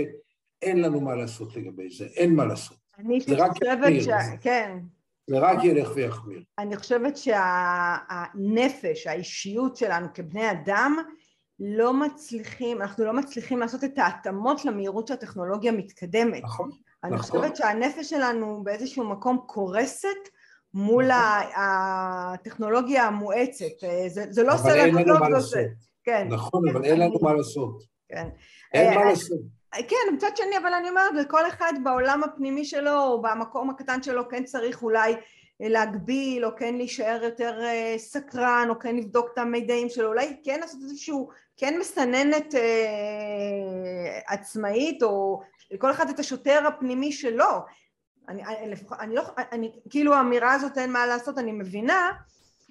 אין 0.61 0.81
לנו 0.81 1.01
מה 1.01 1.15
לעשות 1.15 1.55
לגבי 1.55 1.89
זה, 1.89 2.05
אין 2.05 2.35
מה 2.35 2.45
לעשות. 2.45 2.77
אני 2.99 3.19
חושבת 3.19 4.01
ש... 4.01 4.07
כן. 4.41 4.77
זה 5.29 5.39
רק 5.39 5.63
ילך 5.63 5.89
ויחמיר. 5.95 6.43
אני 6.59 6.77
חושבת 6.77 7.17
שהנפש, 7.17 9.07
האישיות 9.07 9.75
שלנו 9.75 10.07
כבני 10.13 10.51
אדם, 10.51 10.97
לא 11.59 11.93
מצליחים, 11.93 12.81
אנחנו 12.81 13.05
לא 13.05 13.13
מצליחים 13.13 13.59
לעשות 13.59 13.83
את 13.83 13.97
ההתאמות 13.97 14.65
למהירות 14.65 15.07
שהטכנולוגיה 15.07 15.71
מתקדמת. 15.71 16.43
נכון, 16.43 16.69
אני 17.03 17.15
נכון. 17.15 17.41
חושבת 17.41 17.55
שהנפש 17.55 18.09
שלנו 18.09 18.63
באיזשהו 18.63 19.09
מקום 19.09 19.37
קורסת 19.47 20.29
מול 20.73 21.05
נכון. 21.05 21.51
הטכנולוגיה 21.55 23.03
המואצת. 23.03 23.79
זה, 24.07 24.25
זה 24.29 24.43
לא 24.43 24.53
עושה 24.53 24.87
לנו 24.87 24.99
טוב, 25.05 25.29
זה 25.29 25.35
עושה. 25.35 25.63
כן. 26.03 26.27
נכון, 26.31 26.69
אבל 26.69 26.85
אין 26.85 26.99
לנו 26.99 27.19
מה 27.21 27.33
לעשות. 27.33 27.83
כן. 28.09 28.27
אין 28.73 28.93
מה 28.93 29.01
אה, 29.01 29.09
לעשות. 29.09 29.39
כן, 29.71 30.13
מצד 30.13 30.37
שני, 30.37 30.57
אבל 30.57 30.73
אני 30.73 30.89
אומרת, 30.89 31.13
לכל 31.15 31.47
אחד 31.47 31.73
בעולם 31.83 32.23
הפנימי 32.23 32.65
שלו, 32.65 33.03
או 33.03 33.21
במקום 33.21 33.69
הקטן 33.69 34.03
שלו, 34.03 34.29
כן 34.29 34.43
צריך 34.43 34.83
אולי 34.83 35.13
אה, 35.61 35.69
להגביל, 35.69 36.45
או 36.45 36.49
כן 36.57 36.75
להישאר 36.75 37.19
יותר 37.23 37.59
אה, 37.63 37.93
סקרן, 37.97 38.67
או 38.69 38.79
כן 38.79 38.95
לבדוק 38.95 39.29
את 39.33 39.37
המידעים 39.37 39.89
שלו, 39.89 40.07
אולי 40.07 40.35
כן 40.43 40.59
לעשות 40.59 40.79
איזשהו, 40.83 41.29
כן 41.57 41.79
מסננת 41.79 42.55
אה, 42.55 44.19
עצמאית, 44.27 45.03
או 45.03 45.41
לכל 45.71 45.91
אחד 45.91 46.09
את 46.09 46.19
השוטר 46.19 46.67
הפנימי 46.67 47.11
שלו. 47.11 47.49
אני, 48.29 48.45
אני, 48.45 48.73
אני 48.99 49.15
לא, 49.15 49.23
אני, 49.51 49.71
כאילו 49.89 50.13
האמירה 50.13 50.53
הזאת 50.53 50.77
אין 50.77 50.91
מה 50.91 51.05
לעשות, 51.05 51.37
אני 51.37 51.51
מבינה, 51.51 52.11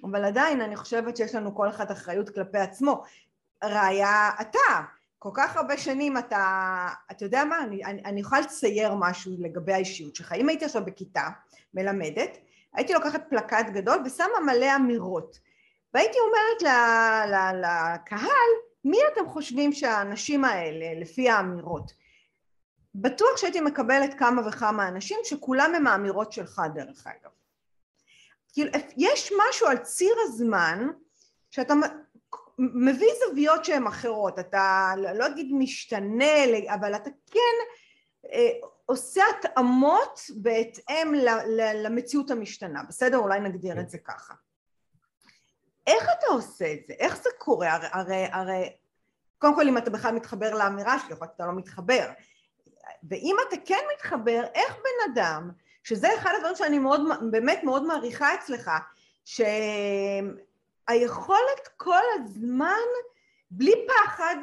אבל 0.03 0.25
עדיין 0.25 0.61
אני 0.61 0.75
חושבת 0.75 1.17
שיש 1.17 1.35
לנו 1.35 1.55
כל 1.55 1.69
אחד 1.69 1.91
אחריות 1.91 2.29
כלפי 2.29 2.57
עצמו. 2.57 3.03
ראיה 3.63 4.29
אתה, 4.41 4.81
כל 5.19 5.29
כך 5.33 5.57
הרבה 5.57 5.77
שנים 5.77 6.17
אתה, 6.17 6.87
אתה 7.11 7.25
יודע 7.25 7.45
מה, 7.45 7.63
אני, 7.63 7.85
אני, 7.85 8.01
אני 8.05 8.19
יכולה 8.19 8.41
לצייר 8.41 8.93
משהו 8.95 9.31
לגבי 9.39 9.73
האישיות 9.73 10.15
שלך. 10.15 10.33
אם 10.33 10.49
הייתי 10.49 10.65
עכשיו 10.65 10.85
בכיתה 10.85 11.29
מלמדת, 11.73 12.37
הייתי 12.73 12.93
לוקחת 12.93 13.29
פלקט 13.29 13.69
גדול 13.73 13.97
ושמה 14.05 14.39
מלא 14.45 14.75
אמירות. 14.75 15.39
והייתי 15.93 16.17
אומרת 16.19 16.75
לקהל, 17.53 18.49
מי 18.85 18.97
אתם 19.13 19.29
חושבים 19.29 19.73
שהאנשים 19.73 20.45
האלה, 20.45 20.99
לפי 21.01 21.29
האמירות? 21.29 21.91
בטוח 22.95 23.37
שהייתי 23.37 23.61
מקבלת 23.61 24.19
כמה 24.19 24.47
וכמה 24.47 24.87
אנשים 24.87 25.17
שכולם 25.23 25.75
הם 25.75 25.87
האמירות 25.87 26.31
שלך 26.31 26.61
דרך 26.73 27.07
אגב. 27.07 27.31
כאילו, 28.53 28.71
יש 28.97 29.31
משהו 29.49 29.67
על 29.67 29.77
ציר 29.77 30.15
הזמן 30.23 30.87
שאתה 31.51 31.73
מביא 32.59 33.09
זוויות 33.25 33.65
שהן 33.65 33.87
אחרות, 33.87 34.39
אתה 34.39 34.93
לא 35.15 35.27
אגיד 35.27 35.47
משתנה, 35.53 36.43
אבל 36.73 36.95
אתה 36.95 37.09
כן 37.31 37.55
אה, 38.31 38.49
עושה 38.85 39.23
התאמות 39.39 40.21
בהתאם 40.35 41.13
למציאות 41.75 42.31
המשתנה, 42.31 42.83
בסדר? 42.83 43.17
אולי 43.17 43.39
נגדיר 43.39 43.79
את 43.79 43.89
זה 43.89 43.97
ככה. 43.97 44.33
איך 45.87 46.03
אתה 46.19 46.27
עושה 46.27 46.73
את 46.73 46.79
זה? 46.87 46.93
איך 46.93 47.23
זה 47.23 47.29
קורה? 47.37 47.73
הרי, 47.73 47.87
הרי, 47.91 48.25
הרי 48.31 48.69
קודם 49.37 49.55
כל 49.55 49.67
אם 49.67 49.77
אתה 49.77 49.89
בכלל 49.89 50.15
מתחבר 50.15 50.53
לאמירה 50.53 50.99
שלי, 50.99 51.13
יכול 51.13 51.27
להיות 51.27 51.33
שאתה 51.33 51.45
לא 51.45 51.53
מתחבר. 51.57 52.09
ואם 53.09 53.35
אתה 53.47 53.55
כן 53.65 53.83
מתחבר, 53.95 54.43
איך 54.55 54.75
בן 54.75 55.11
אדם, 55.13 55.51
שזה 55.83 56.15
אחד 56.15 56.31
הדברים 56.37 56.55
שאני 56.55 56.79
מאוד, 56.79 57.01
באמת 57.31 57.63
מאוד 57.63 57.83
מעריכה 57.83 58.33
אצלך, 58.33 58.71
שהיכולת 59.25 59.67
כל 61.77 62.03
הזמן, 62.15 62.87
בלי 63.51 63.87
פחד, 63.87 64.35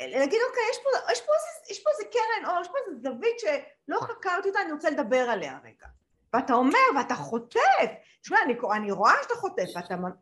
להגיד 0.00 0.40
אוקיי, 0.48 0.62
יש 0.70 0.78
פה, 0.82 0.90
יש 1.12 1.20
פה, 1.20 1.32
יש 1.70 1.82
פה 1.82 1.90
איזה 1.90 2.04
קרן 2.12 2.50
אור, 2.50 2.60
יש 2.60 2.68
פה 2.68 2.74
איזה 2.86 3.00
זווית 3.02 3.38
שלא 3.38 4.00
חקרתי 4.00 4.48
אותה, 4.48 4.62
אני 4.62 4.72
רוצה 4.72 4.90
לדבר 4.90 5.30
עליה 5.30 5.58
רגע. 5.64 5.86
ואתה 6.34 6.52
אומר, 6.52 6.78
ואתה 6.96 7.14
חוטף, 7.14 7.90
תשמע, 8.22 8.38
אני, 8.44 8.54
אני 8.72 8.90
רואה 8.90 9.14
שאתה 9.22 9.34
חוטף, 9.34 9.66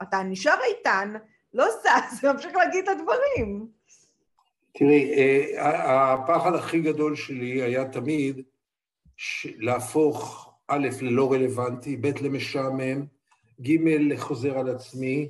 ואתה 0.00 0.22
נשאר 0.22 0.62
איתן, 0.64 1.12
לא 1.54 1.66
זז, 1.70 2.24
ממשיך 2.32 2.56
להגיד 2.56 2.88
את 2.88 2.98
הדברים. 2.98 3.79
תראי, 4.80 5.14
אה, 5.14 6.12
הפחד 6.12 6.54
הכי 6.54 6.80
גדול 6.80 7.16
שלי 7.16 7.62
היה 7.62 7.84
תמיד 7.84 8.40
להפוך 9.58 10.50
א', 10.68 10.88
ללא 11.02 11.32
רלוונטי, 11.32 11.96
ב', 11.96 12.06
למשעמם, 12.22 13.04
ג', 13.60 13.76
לחוזר 13.84 14.58
על 14.58 14.68
עצמי, 14.68 15.28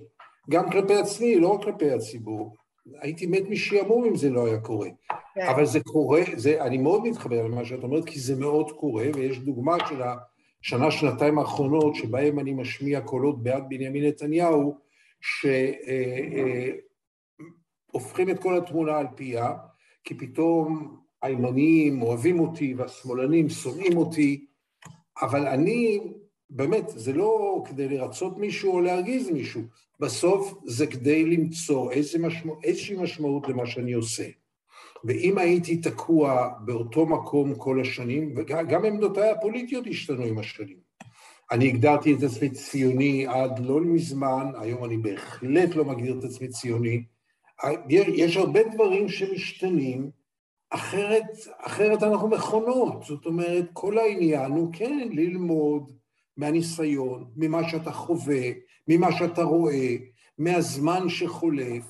גם 0.50 0.70
כלפי 0.70 0.94
עצמי, 0.94 1.38
לא 1.38 1.48
רק 1.48 1.64
כלפי 1.64 1.90
הציבור. 1.90 2.56
הייתי 3.00 3.26
מת 3.26 3.42
משעמום 3.48 4.04
אם 4.04 4.16
זה 4.16 4.30
לא 4.30 4.46
היה 4.46 4.60
קורה. 4.60 4.88
כן. 5.34 5.46
אבל 5.48 5.64
זה 5.66 5.80
קורה, 5.80 6.22
זה, 6.36 6.62
אני 6.62 6.78
מאוד 6.78 7.02
מתחבר 7.04 7.44
למה 7.44 7.64
שאת 7.64 7.82
אומרת, 7.82 8.04
כי 8.04 8.20
זה 8.20 8.36
מאוד 8.36 8.72
קורה, 8.72 9.06
ויש 9.14 9.38
דוגמה 9.38 9.76
של 9.88 10.02
השנה, 10.02 10.90
שנתיים 10.90 11.38
האחרונות, 11.38 11.94
שבהם 11.94 12.38
אני 12.38 12.52
משמיע 12.52 13.00
קולות 13.00 13.42
בעד 13.42 13.64
בנימין 13.68 14.04
נתניהו, 14.04 14.78
שהופכים 15.20 15.84
אה, 15.88 16.44
אה, 16.44 16.70
את 18.30 18.38
כל 18.38 18.56
התמונה 18.56 18.98
על 18.98 19.06
פיה, 19.16 19.54
כי 20.04 20.14
פתאום 20.14 20.96
הימניים 21.22 22.02
אוהבים 22.02 22.40
אותי 22.40 22.74
והשמאלנים 22.74 23.48
שונאים 23.48 23.96
אותי, 23.96 24.46
אבל 25.22 25.46
אני, 25.46 26.00
באמת, 26.50 26.84
זה 26.88 27.12
לא 27.12 27.62
כדי 27.68 27.88
לרצות 27.88 28.38
מישהו 28.38 28.72
או 28.72 28.80
להרגיז 28.80 29.30
מישהו, 29.30 29.62
בסוף 30.00 30.54
זה 30.64 30.86
כדי 30.86 31.24
למצוא 31.24 31.90
איזה 31.90 32.18
משמע, 32.18 32.52
איזושהי 32.64 32.96
משמעות 32.96 33.48
למה 33.48 33.66
שאני 33.66 33.92
עושה. 33.92 34.24
ואם 35.04 35.38
הייתי 35.38 35.76
תקוע 35.76 36.48
באותו 36.64 37.06
מקום 37.06 37.54
כל 37.54 37.80
השנים, 37.80 38.34
וגם 38.36 38.84
עמדותיי 38.84 39.30
הפוליטיות 39.30 39.86
השתנו 39.86 40.24
עם 40.24 40.38
השנים. 40.38 40.76
אני 41.50 41.68
הגדרתי 41.68 42.14
את 42.14 42.22
עצמי 42.22 42.50
ציוני 42.50 43.26
עד 43.26 43.58
לא 43.58 43.80
מזמן, 43.80 44.52
היום 44.60 44.84
אני 44.84 44.96
בהחלט 44.96 45.76
לא 45.76 45.84
מגדיר 45.84 46.18
את 46.18 46.24
עצמי 46.24 46.48
ציוני. 46.48 47.04
יש 47.88 48.36
הרבה 48.36 48.60
דברים 48.62 49.08
שמשתנים, 49.08 50.10
אחרת, 50.70 51.26
אחרת 51.58 52.02
אנחנו 52.02 52.28
מכונות. 52.28 53.02
זאת 53.02 53.26
אומרת, 53.26 53.64
כל 53.72 53.98
העניין 53.98 54.50
הוא 54.50 54.72
כן 54.72 55.08
ללמוד 55.12 55.92
מהניסיון, 56.36 57.30
ממה 57.36 57.68
שאתה 57.68 57.92
חווה, 57.92 58.50
ממה 58.88 59.12
שאתה 59.12 59.42
רואה, 59.42 59.96
מהזמן 60.38 61.08
שחולף. 61.08 61.84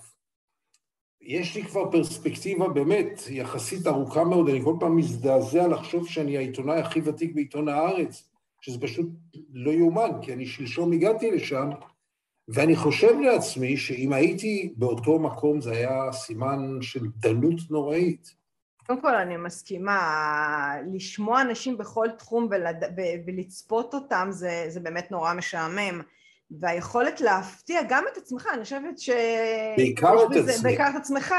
יש 1.21 1.57
לי 1.57 1.65
כבר 1.65 1.91
פרספקטיבה 1.91 2.69
באמת 2.69 3.21
יחסית 3.31 3.87
ארוכה 3.87 4.25
מאוד, 4.25 4.49
אני 4.49 4.63
כל 4.63 4.75
פעם 4.81 4.97
מזדעזע 4.97 5.69
לחשוב 5.69 6.09
שאני 6.09 6.37
העיתונאי 6.37 6.81
הכי 6.81 7.01
ותיק 7.05 7.35
בעיתון 7.35 7.69
הארץ, 7.69 8.29
שזה 8.61 8.81
פשוט 8.81 9.09
לא 9.53 9.71
יאומן, 9.71 10.11
כי 10.23 10.33
אני 10.33 10.47
שלשום 10.47 10.93
הגעתי 10.93 11.31
לשם, 11.31 11.71
ואני 12.49 12.77
חושב 12.77 13.19
לעצמי 13.21 13.77
שאם 13.77 14.13
הייתי 14.13 14.75
באותו 14.77 15.19
מקום 15.19 15.61
זה 15.61 15.73
היה 15.73 16.13
סימן 16.13 16.79
של 16.81 17.01
דלות 17.17 17.61
נוראית. 17.71 18.41
קודם 18.87 19.01
כל 19.01 19.15
אני 19.15 19.37
מסכימה, 19.37 20.75
לשמוע 20.93 21.41
אנשים 21.41 21.79
בכל 21.79 22.09
תחום 22.19 22.49
ולד... 22.51 22.85
ולצפות 23.27 23.95
אותם 23.95 24.29
זה, 24.31 24.65
זה 24.69 24.81
באמת 24.81 25.11
נורא 25.11 25.35
משעמם. 25.35 26.01
והיכולת 26.61 27.21
להפתיע 27.21 27.81
גם 27.89 28.05
את 28.13 28.17
עצמך, 28.17 28.49
אני 28.55 28.65
חושבת 28.65 28.99
ש... 28.99 29.11
בעיקר 29.77 30.15
את 30.23 30.37
עצמך. 30.37 30.63
בעיקר 30.63 30.89
את 30.89 30.97
עצמך. 30.97 31.35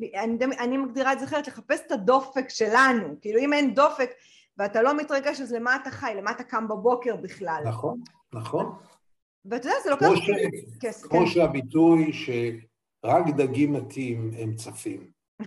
אני, 0.00 0.38
אני 0.58 0.76
מגדירה 0.76 1.12
את 1.12 1.18
זה 1.18 1.24
אחרת, 1.24 1.46
לחפש 1.48 1.80
את 1.86 1.92
הדופק 1.92 2.48
שלנו. 2.48 3.16
כאילו 3.20 3.40
אם 3.40 3.52
אין 3.52 3.74
דופק 3.74 4.10
ואתה 4.58 4.82
לא 4.82 4.96
מתרגש, 4.96 5.40
אז 5.40 5.52
למה 5.52 5.76
אתה 5.76 5.90
חי? 5.90 6.12
למה 6.16 6.30
אתה 6.30 6.44
קם 6.44 6.68
בבוקר 6.68 7.16
בכלל? 7.16 7.62
נכון, 7.64 8.00
נכון. 8.32 8.74
ואתה 9.44 9.68
יודע, 9.68 9.78
זה 9.84 9.90
לוקח... 9.90 10.06
כמו, 10.06 10.16
ש... 10.16 10.30
כס, 10.80 11.02
כמו 11.02 11.20
כן. 11.20 11.26
שהביטוי 11.26 12.12
שרק 12.12 13.26
דגים 13.36 13.72
מתים 13.72 14.30
הם 14.38 14.54
צפים. 14.54 15.10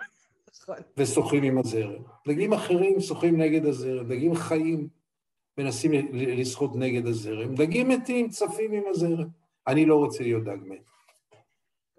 נכון. 0.61 0.75
ושוחים 0.97 1.43
עם 1.43 1.57
הזרם. 1.57 2.03
דגים 2.27 2.53
אחרים 2.53 2.99
שוחים 2.99 3.41
נגד 3.41 3.65
הזרם, 3.65 4.07
דגים 4.07 4.35
חיים 4.35 4.87
מנסים 5.57 5.91
לשחות 6.13 6.75
נגד 6.75 7.07
הזרם, 7.07 7.55
דגים 7.55 7.89
מתים 7.89 8.29
צפים 8.29 8.71
עם 8.71 8.83
הזרם. 8.87 9.27
אני 9.67 9.85
לא 9.85 9.95
רוצה 9.95 10.23
להיות 10.23 10.43
דג 10.43 10.57
מת. 10.65 10.81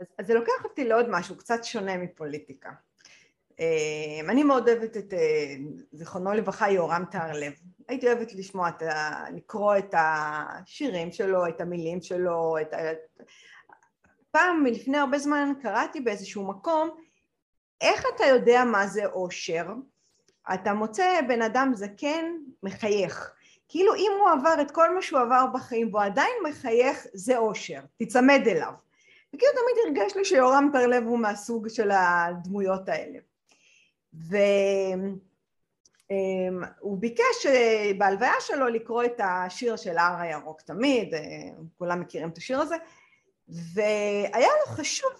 אז, 0.00 0.06
אז 0.18 0.26
זה 0.26 0.35
לוקח 0.35 0.64
אותי 0.64 0.85
לעוד 0.85 1.06
משהו 1.11 1.37
קצת 1.37 1.64
שונה 1.64 1.96
מפוליטיקה. 1.96 2.70
אה, 3.61 4.20
אני 4.28 4.44
מאוד 4.44 4.68
אוהבת 4.68 4.96
את, 4.96 5.12
אה, 5.12 5.54
זיכרונו 5.92 6.32
לברכה, 6.32 6.70
יורם 6.70 7.04
טהרלב. 7.11 7.52
הייתי 7.88 8.07
אוהבת 8.07 8.33
לשמוע, 8.33 8.68
את 8.68 8.83
ה, 8.83 9.25
לקרוא 9.35 9.77
את 9.77 9.94
השירים 9.99 11.12
שלו, 11.12 11.49
את 11.49 11.61
המילים 11.61 12.03
שלו, 12.03 12.57
את 12.61 12.75
ה... 12.75 12.79
פעם, 14.31 14.62
מלפני 14.64 14.99
הרבה 14.99 15.18
זמן, 15.18 15.53
קראתי 15.62 16.01
באיזשהו 16.01 16.46
מקום, 16.46 16.90
איך 17.81 18.05
אתה 18.14 18.25
יודע 18.25 18.64
מה 18.64 18.87
זה 18.87 19.07
אושר? 19.07 19.66
אתה 20.55 20.72
מוצא 20.72 21.20
בן 21.29 21.42
אדם 21.42 21.72
זקן, 21.75 22.25
מחייך. 22.62 23.33
כאילו 23.68 23.94
אם 23.94 24.12
הוא 24.20 24.29
עבר 24.29 24.62
את 24.62 24.70
כל 24.70 24.94
מה 24.94 25.03
שהוא 25.03 25.20
עבר 25.20 25.44
בחיים 25.55 25.94
והוא 25.94 26.05
עדיין 26.05 26.35
מחייך, 26.49 27.07
זה 27.14 27.37
אושר, 27.38 27.81
תצמד 28.03 28.40
אליו. 28.46 28.72
וכאילו 29.35 29.53
תמיד 29.53 29.99
הרגש 29.99 30.16
לי 30.16 30.25
שיורם 30.25 30.70
טרלב 30.72 31.05
הוא 31.05 31.18
מהסוג 31.18 31.68
של 31.68 31.90
הדמויות 31.90 32.88
האלה. 32.88 33.18
והוא 34.12 35.18
אמ, 36.10 36.62
ביקש 36.98 37.46
אה, 37.46 37.90
בהלוויה 37.98 38.32
שלו 38.40 38.66
לקרוא 38.68 39.04
את 39.04 39.20
השיר 39.24 39.76
של 39.76 39.98
הר 39.98 40.20
הירוק 40.20 40.60
תמיד, 40.60 41.14
אה, 41.14 41.20
כולם 41.78 42.00
מכירים 42.00 42.28
את 42.28 42.38
השיר 42.38 42.60
הזה, 42.60 42.76
והיה 43.48 44.48
לו 44.60 44.66
חשוב 44.66 45.10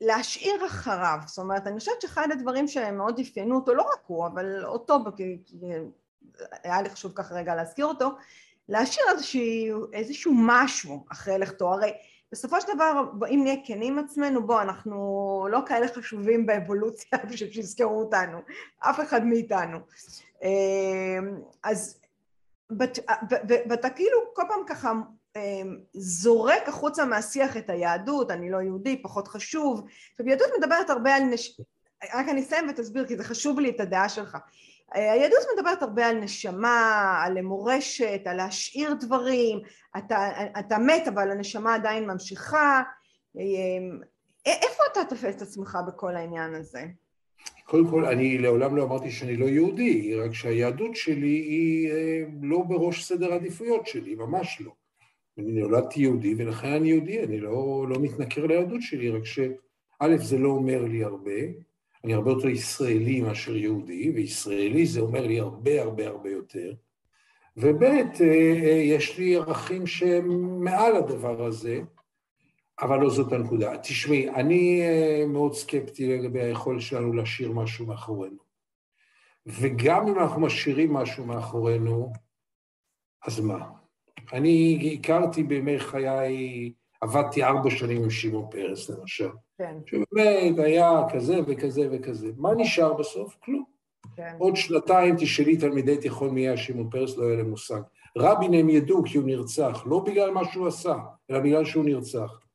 להשאיר 0.00 0.66
אחריו, 0.66 1.18
זאת 1.26 1.38
אומרת 1.38 1.66
אני 1.66 1.78
חושבת 1.78 2.00
שאחד 2.00 2.28
הדברים 2.32 2.68
שהם 2.68 2.96
מאוד 2.96 3.20
אפיינו 3.20 3.56
אותו, 3.56 3.74
לא 3.74 3.82
רק 3.82 4.00
הוא, 4.06 4.26
אבל 4.26 4.64
אותו, 4.64 4.98
היה 6.62 6.82
לי 6.82 6.90
חשוב 6.90 7.12
ככה 7.14 7.34
רגע 7.34 7.54
להזכיר 7.54 7.86
אותו, 7.86 8.10
להשאיר 8.68 9.06
איזשהו, 9.12 9.92
איזשהו 9.92 10.32
משהו 10.36 11.04
אחרי 11.12 11.38
לכתו, 11.38 11.72
הרי 11.72 11.92
בסופו 12.32 12.60
של 12.60 12.66
דבר 12.74 13.10
אם 13.30 13.40
נהיה 13.42 13.56
כנים 13.66 13.98
עצמנו, 13.98 14.46
בוא 14.46 14.62
אנחנו 14.62 15.48
לא 15.50 15.60
כאלה 15.66 15.88
חשובים 15.88 16.46
באבולוציה 16.46 17.18
בשביל 17.30 17.52
שיזכרו 17.52 18.00
אותנו, 18.00 18.38
אף 18.78 19.00
אחד 19.00 19.24
מאיתנו, 19.24 19.78
אמ, 20.42 21.40
אז 21.64 22.00
ואתה 23.68 23.90
כאילו 23.90 24.18
כל 24.34 24.42
פעם 24.48 24.60
ככה 24.66 24.92
אמ, 25.36 25.78
זורק 25.92 26.68
החוצה 26.68 27.04
מהשיח 27.04 27.56
את 27.56 27.70
היהדות, 27.70 28.30
אני 28.30 28.50
לא 28.50 28.58
יהודי, 28.58 29.02
פחות 29.02 29.28
חשוב. 29.28 29.86
עכשיו 30.10 30.28
יהדות 30.28 30.48
מדברת 30.58 30.90
הרבה 30.90 31.14
על 31.14 31.22
נש... 31.22 31.60
רק 32.14 32.28
אני 32.28 32.40
אסיים 32.40 32.68
ותסביר 32.68 33.06
כי 33.06 33.16
זה 33.16 33.24
חשוב 33.24 33.60
לי 33.60 33.70
את 33.70 33.80
הדעה 33.80 34.08
שלך. 34.08 34.36
היהדות 34.92 35.38
מדברת 35.56 35.82
הרבה 35.82 36.06
על 36.06 36.16
נשמה, 36.16 37.22
על 37.24 37.40
מורשת, 37.42 38.20
על 38.24 38.36
להשאיר 38.36 38.94
דברים, 38.94 39.60
אתה, 39.98 40.30
אתה 40.58 40.78
מת 40.78 41.08
אבל 41.08 41.30
הנשמה 41.30 41.74
עדיין 41.74 42.10
ממשיכה. 42.10 42.82
איפה 44.46 44.82
אתה 44.92 45.00
תופס 45.08 45.36
את 45.36 45.42
עצמך 45.42 45.78
בכל 45.86 46.16
העניין 46.16 46.54
הזה? 46.54 46.84
קודם 47.64 47.88
כל, 47.90 48.04
אני 48.04 48.38
לעולם 48.38 48.76
לא 48.76 48.82
אמרתי 48.82 49.10
שאני 49.10 49.36
לא 49.36 49.46
יהודי, 49.46 50.14
רק 50.14 50.34
שהיהדות 50.34 50.96
שלי 50.96 51.28
היא 51.28 51.90
אה, 51.90 52.24
לא 52.42 52.62
בראש 52.68 53.04
סדר 53.04 53.32
העדיפויות 53.32 53.86
שלי, 53.86 54.14
ממש 54.14 54.60
לא. 54.60 54.72
אני 55.38 55.52
נולדתי 55.52 56.00
יהודי 56.00 56.34
ולכן 56.38 56.72
אני 56.72 56.88
יהודי, 56.88 57.24
אני 57.24 57.40
לא, 57.40 57.86
לא 57.88 57.96
מתנכר 58.00 58.46
ליהדות 58.46 58.82
שלי, 58.82 59.10
רק 59.10 59.24
שא' 59.24 60.16
זה 60.16 60.38
לא 60.38 60.48
אומר 60.48 60.84
לי 60.84 61.04
הרבה, 61.04 61.40
אני 62.04 62.14
הרבה 62.14 62.30
יותר 62.30 62.48
ישראלי 62.48 63.20
מאשר 63.20 63.56
יהודי, 63.56 64.10
וישראלי 64.14 64.86
זה 64.86 65.00
אומר 65.00 65.26
לי 65.26 65.40
הרבה 65.40 65.82
הרבה 65.82 66.08
הרבה 66.08 66.30
יותר, 66.30 66.74
וב' 67.56 67.82
אה, 67.82 68.12
אה, 68.20 68.82
יש 68.84 69.18
לי 69.18 69.36
ערכים 69.36 69.86
שהם 69.86 70.58
מעל 70.64 70.96
הדבר 70.96 71.44
הזה, 71.44 71.80
אבל 72.80 73.00
לא 73.00 73.10
זאת 73.10 73.32
הנקודה. 73.32 73.78
תשמעי, 73.78 74.30
אני 74.30 74.80
אה, 74.82 75.24
מאוד 75.26 75.54
סקפטי 75.54 76.18
לגבי 76.18 76.42
היכולת 76.42 76.80
שלנו 76.80 77.12
להשאיר 77.12 77.52
משהו 77.52 77.86
מאחורינו. 77.86 78.46
וגם 79.46 80.08
אם 80.08 80.18
אנחנו 80.18 80.40
משאירים 80.40 80.92
משהו 80.92 81.24
מאחורינו, 81.24 82.12
אז 83.26 83.40
מה? 83.40 83.68
אני 84.32 84.98
הכרתי 85.00 85.42
בימי 85.42 85.78
חיי, 85.78 86.72
עבדתי 87.00 87.44
ארבע 87.44 87.70
שנים 87.70 88.02
עם 88.02 88.10
שמעון 88.10 88.46
פרס 88.50 88.90
למשל. 88.90 89.28
כן. 89.58 89.76
שבאמת 89.86 90.58
היה 90.58 91.02
כזה 91.12 91.40
וכזה 91.46 91.88
וכזה. 91.92 92.30
מה 92.36 92.54
נשאר 92.54 92.92
בסוף? 92.92 93.36
כלום. 93.44 93.64
כן. 94.16 94.36
עוד 94.38 94.56
שנתיים 94.56 95.14
תשאלי 95.18 95.56
תלמידי 95.56 95.96
תיכון 95.96 96.30
מי 96.30 96.40
היה 96.40 96.56
שמעון 96.56 96.90
פרס, 96.90 97.16
לא 97.16 97.26
היה 97.26 97.36
להם 97.36 97.50
מושג. 97.50 97.80
רבין 98.16 98.54
הם 98.54 98.68
ידעו 98.68 99.02
כי 99.04 99.18
הוא 99.18 99.26
נרצח, 99.26 99.84
לא 99.86 99.98
בגלל 99.98 100.30
מה 100.30 100.44
שהוא 100.44 100.66
עשה, 100.66 100.94
אלא 101.30 101.40
בגלל 101.40 101.64
שהוא 101.64 101.84
נרצח. 101.84 102.45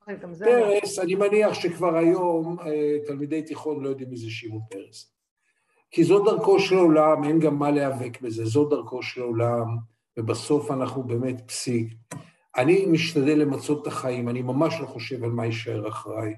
פרס, 0.46 1.00
אני 1.00 1.16
מניח 1.16 1.54
שכבר 1.54 1.96
היום 1.96 2.60
אה, 2.60 2.98
תלמידי 3.06 3.42
תיכון 3.42 3.84
לא 3.84 3.90
יודעים 3.90 4.10
מי 4.10 4.18
זה 4.18 4.30
שמעון 4.30 4.62
פרס. 4.70 5.12
כי 5.92 6.04
זו 6.04 6.24
דרכו 6.24 6.60
של 6.60 6.76
עולם, 6.76 7.24
אין 7.24 7.40
גם 7.40 7.60
מה 7.60 7.72
להיאבק 7.72 8.22
בזה, 8.22 8.46
זו 8.46 8.66
דרכו 8.66 9.04
של 9.04 9.22
עולם, 9.22 9.78
ובסוף 10.18 10.72
אנחנו 10.72 11.04
באמת 11.04 11.42
פסיק. 11.48 11.94
אני 12.58 12.86
משתדל 12.86 13.40
למצות 13.40 13.82
את 13.82 13.88
החיים, 13.88 14.30
אני 14.30 14.42
ממש 14.42 14.74
לא 14.82 14.86
חושב 14.88 15.24
על 15.24 15.32
מה 15.32 15.46
יישאר 15.46 15.88
אחריי. 15.88 16.36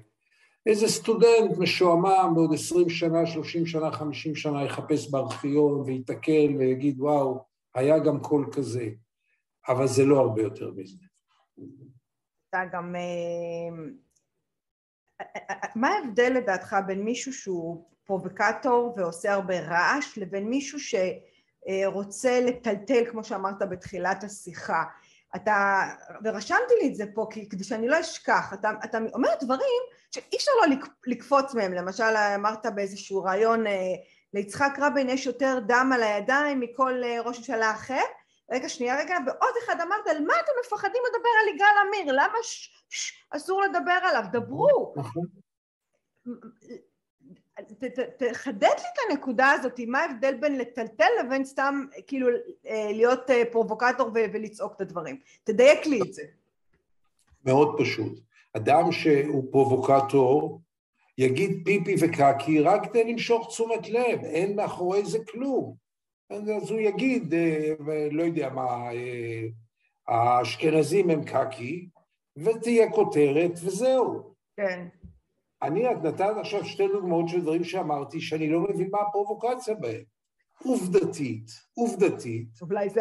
איזה 0.66 0.88
סטודנט 0.88 1.58
משועמם 1.58 2.32
בעוד 2.34 2.54
עשרים 2.54 2.88
שנה, 2.88 3.26
שלושים 3.26 3.66
שנה, 3.66 3.92
חמישים 3.92 4.34
שנה, 4.34 4.64
יחפש 4.64 5.10
בארכיון 5.10 5.80
וייתקל 5.80 6.54
ויגיד, 6.58 7.00
וואו, 7.00 7.44
היה 7.74 7.98
גם 7.98 8.20
קול 8.20 8.46
כזה. 8.52 8.88
אבל 9.68 9.86
זה 9.86 10.04
לא 10.04 10.20
הרבה 10.20 10.42
יותר 10.42 10.70
מזה. 10.76 11.03
אתה 12.54 12.64
גם... 12.72 12.96
אה, 12.96 13.76
מה 15.74 15.88
ההבדל 15.88 16.32
לדעתך 16.34 16.76
בין 16.86 17.04
מישהו 17.04 17.32
שהוא 17.32 17.84
פרובוקטור 18.04 18.94
ועושה 18.96 19.32
הרבה 19.32 19.60
רעש 19.60 20.18
לבין 20.18 20.48
מישהו 20.48 20.78
שרוצה 20.80 22.40
לטלטל, 22.40 23.04
כמו 23.10 23.24
שאמרת 23.24 23.62
בתחילת 23.70 24.24
השיחה? 24.24 24.84
אתה, 25.36 25.82
ורשמתי 26.24 26.74
לי 26.82 26.88
את 26.88 26.94
זה 26.94 27.04
פה 27.14 27.26
כדי 27.50 27.64
שאני 27.64 27.88
לא 27.88 28.00
אשכח, 28.00 28.52
אתה, 28.54 28.70
אתה 28.84 28.98
אומר 29.14 29.28
דברים 29.40 29.82
שאי 30.10 30.36
אפשר 30.36 30.52
לא 30.60 30.76
לקפוץ 31.06 31.54
מהם, 31.54 31.72
למשל 31.72 32.16
אמרת 32.34 32.66
באיזשהו 32.74 33.22
רעיון 33.22 33.66
אה, 33.66 33.94
ליצחק 34.34 34.78
רבין 34.78 35.08
יש 35.08 35.26
יותר 35.26 35.58
דם 35.66 35.90
על 35.94 36.02
הידיים 36.02 36.60
מכל 36.60 37.04
אה, 37.04 37.20
ראש 37.20 37.38
ממשלה 37.38 37.70
אחר, 37.70 38.02
רגע 38.50 38.68
שנייה 38.68 38.98
רגע, 39.00 39.16
ועוד 39.26 39.54
אחד 39.64 39.80
אמרת 39.80 40.06
על 40.06 40.24
מה 40.24 40.34
אתם 40.44 40.52
מפחדים 40.64 41.02
לדבר 41.08 41.28
על 41.42 41.54
יגאל 41.54 41.86
עמיר, 41.86 42.12
למה 42.12 42.38
ש, 42.42 42.70
ש, 42.88 43.12
אסור 43.30 43.62
לדבר 43.62 43.98
עליו, 44.02 44.24
דברו. 44.32 44.94
נכון. 44.96 45.26
תחדד 48.18 48.62
לי 48.62 48.88
את 48.92 49.10
הנקודה 49.10 49.50
הזאת, 49.50 49.80
מה 49.86 50.00
ההבדל 50.00 50.34
בין 50.34 50.58
לטלטל 50.58 51.08
לבין 51.20 51.44
סתם 51.44 51.84
כאילו 52.06 52.28
אה, 52.66 52.88
להיות 52.92 53.30
אה, 53.30 53.42
פרובוקטור 53.52 54.10
ולצעוק 54.14 54.72
את 54.76 54.80
הדברים. 54.80 55.20
תדייק 55.44 55.86
לי 55.86 56.00
את 56.02 56.12
זה. 56.14 56.22
מאוד 57.44 57.76
פשוט. 57.78 58.20
אדם 58.52 58.92
שהוא 58.92 59.52
פרובוקטור 59.52 60.60
יגיד 61.18 61.62
פיפי 61.64 61.94
וקקי 62.00 62.60
רק 62.60 62.84
כדי 62.84 63.12
למשוך 63.12 63.48
תשומת 63.48 63.88
לב, 63.88 64.24
אין 64.24 64.56
מאחורי 64.56 65.04
זה 65.04 65.18
כלום. 65.30 65.83
אז 66.30 66.70
הוא 66.70 66.80
יגיד, 66.80 67.34
אה, 67.34 67.74
לא 68.10 68.22
יודע 68.22 68.48
מה, 68.48 68.90
האשכנזים 70.08 71.10
הם 71.10 71.24
קקי, 71.24 71.88
ותהיה 72.36 72.90
כותרת 72.90 73.52
וזהו. 73.52 74.34
כן. 74.56 74.88
אני, 75.62 75.92
את 75.92 75.96
נתת 76.02 76.34
עכשיו 76.40 76.64
שתי 76.64 76.88
דוגמאות 76.88 77.28
של 77.28 77.40
דברים 77.40 77.64
שאמרתי, 77.64 78.20
שאני 78.20 78.48
לא 78.48 78.60
מבין 78.60 78.88
מה 78.90 78.98
הפרובוקציה 79.00 79.74
בהם. 79.74 80.02
עובדתית, 80.62 81.50
עובדתית, 81.74 82.48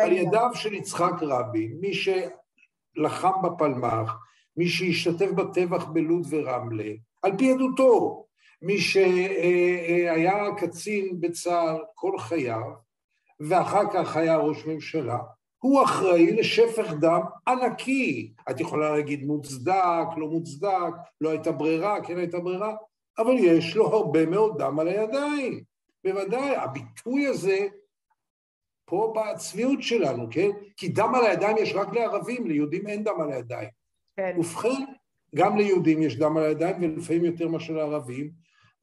על 0.02 0.12
ידיו 0.12 0.50
של 0.54 0.74
יצחק 0.74 1.14
רבין, 1.22 1.78
מי 1.82 1.92
שלחם 1.94 3.32
בפלמ"ח, 3.44 4.16
מי 4.58 4.68
שהשתתף 4.68 5.32
בטבח 5.32 5.86
בלוד 5.86 6.28
ורמלה, 6.30 6.92
על 7.22 7.38
פי 7.38 7.52
עדותו, 7.52 8.26
מי 8.62 8.78
שהיה 8.78 10.56
קצין 10.58 11.22
בצה"ל 11.22 11.78
כל 11.96 12.18
חייו, 12.18 12.72
ואחר 13.50 13.84
כך 13.94 14.18
היה 14.18 14.38
ראש 14.38 14.66
ממשלה, 14.66 15.18
הוא 15.60 15.84
אחראי 15.84 16.32
לשפך 16.32 16.94
דם 17.00 17.22
ענקי. 17.48 18.34
את 18.50 18.60
יכולה 18.60 18.92
להגיד 18.92 19.24
מוצדק, 19.24 20.08
לא 20.18 20.28
מוצדק, 20.28 20.94
לא 21.22 21.30
הייתה 21.30 21.52
ברירה, 21.52 22.02
כן 22.04 22.18
הייתה 22.18 22.40
ברירה, 22.40 22.76
אבל 23.18 23.34
יש 23.40 23.76
לו 23.76 23.88
הרבה 23.88 24.26
מאוד 24.26 24.62
דם 24.62 24.80
על 24.80 24.88
הידיים. 24.88 25.64
בוודאי, 26.04 26.56
הביטוי 26.56 27.28
הזה 27.28 27.68
פה 28.86 29.14
בצביעות 29.16 29.82
שלנו, 29.82 30.28
כן? 30.32 30.50
כי 30.78 30.88
דם 30.88 31.16
על 31.16 31.26
הידיים 31.26 31.58
יש 31.58 31.74
רק 31.76 31.94
לערבים, 31.94 32.48
ליהודים 32.48 32.88
אין 32.88 33.04
דם 33.04 33.22
על 33.22 33.32
הידיים. 33.32 33.70
כן. 34.16 34.36
ובכן, 34.38 34.84
גם 35.36 35.58
ליהודים 35.58 36.02
יש 36.02 36.18
דם 36.18 36.38
על 36.38 36.44
הידיים, 36.44 36.76
ולפעמים 36.82 37.26
יותר 37.26 37.48
מאשר 37.48 37.74
לערבים, 37.74 38.32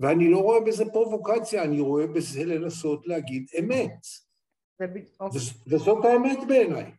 ואני 0.01 0.31
לא 0.31 0.39
רואה 0.39 0.61
בזה 0.61 0.85
פרובוקציה, 0.93 1.63
אני 1.63 1.81
רואה 1.81 2.07
בזה 2.07 2.45
לנסות 2.45 3.07
להגיד 3.07 3.47
אמת. 3.59 4.07
אוקיי. 5.21 5.41
וזאת 5.67 6.05
האמת 6.05 6.39
בעיניי. 6.49 6.93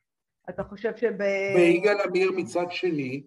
אתה 0.50 0.64
חושב 0.64 0.92
שב... 0.96 1.14
ויגאל 1.56 1.98
עמיר 2.02 2.32
מצד 2.32 2.66
שני, 2.70 3.24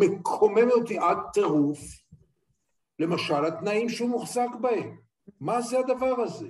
מקומם 0.00 0.70
אותי 0.70 0.98
עד 0.98 1.18
טירוף, 1.32 1.80
למשל, 2.98 3.44
התנאים 3.44 3.88
שהוא 3.88 4.08
מוחזק 4.08 4.48
בהם. 4.60 4.96
מה 5.40 5.60
זה 5.60 5.78
הדבר 5.78 6.20
הזה? 6.20 6.48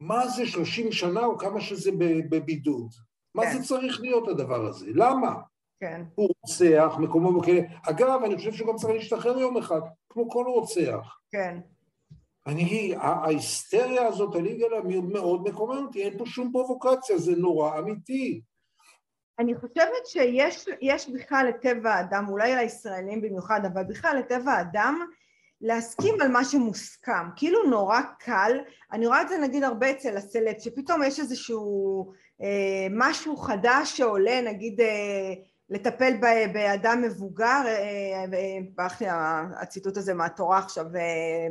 מה 0.00 0.28
זה 0.28 0.46
30 0.46 0.92
שנה 0.92 1.24
או 1.24 1.38
כמה 1.38 1.60
שזה 1.60 1.90
בבידוד? 2.30 2.88
מה 3.34 3.42
כן. 3.42 3.52
זה 3.52 3.64
צריך 3.64 4.00
להיות 4.00 4.28
הדבר 4.28 4.66
הזה? 4.66 4.86
למה? 4.94 5.34
כן. 5.80 6.02
הוא 6.14 6.28
רוצח, 6.40 6.94
מקומו 6.98 7.40
בכלא. 7.40 7.60
אגב, 7.82 8.20
אני 8.24 8.36
חושב 8.36 8.52
שהוא 8.52 8.68
גם 8.68 8.76
צריך 8.76 8.94
להשתחרר 8.94 9.38
יום 9.38 9.56
אחד, 9.56 9.80
כמו 10.08 10.30
כל 10.30 10.44
רוצח. 10.46 11.18
כן. 11.30 11.60
אני, 12.46 12.94
ההיסטריה 12.98 14.06
הזאת 14.06 14.34
יגאל 14.34 14.74
עמיר 14.74 15.00
מאוד 15.00 15.48
מקומם 15.48 15.84
אותי, 15.86 16.02
אין 16.02 16.18
פה 16.18 16.26
שום 16.26 16.52
פרובוקציה, 16.52 17.18
זה 17.18 17.32
נורא 17.36 17.78
אמיתי. 17.78 18.40
אני 19.38 19.54
חושבת 19.54 20.06
שיש 20.06 21.08
בכלל 21.08 21.46
לטבע 21.48 21.94
האדם, 21.94 22.26
אולי 22.28 22.56
לישראלים 22.56 23.20
במיוחד, 23.22 23.60
אבל 23.64 23.84
בכלל 23.84 24.16
לטבע 24.18 24.52
האדם, 24.52 25.06
להסכים 25.60 26.20
על 26.20 26.28
מה 26.28 26.44
שמוסכם. 26.44 27.30
כאילו 27.36 27.62
נורא 27.62 28.00
קל, 28.18 28.58
אני 28.92 29.06
רואה 29.06 29.22
את 29.22 29.28
זה 29.28 29.38
נגיד 29.38 29.64
הרבה 29.64 29.90
אצל 29.90 30.16
הסלט, 30.16 30.60
שפתאום 30.60 31.02
יש 31.02 31.20
איזשהו 31.20 32.12
אה, 32.42 32.86
משהו 32.90 33.36
חדש 33.36 33.96
שעולה, 33.96 34.40
נגיד 34.40 34.80
אה, 34.80 35.34
לטפל 35.70 36.12
באדם 36.52 37.02
מבוגר, 37.02 37.62
אה, 37.66 38.24
אה, 38.32 39.02
אה, 39.02 39.42
הציטוט 39.60 39.96
הזה 39.96 40.14
מהתורה 40.14 40.58
עכשיו, 40.58 40.86
אה, 40.96 41.48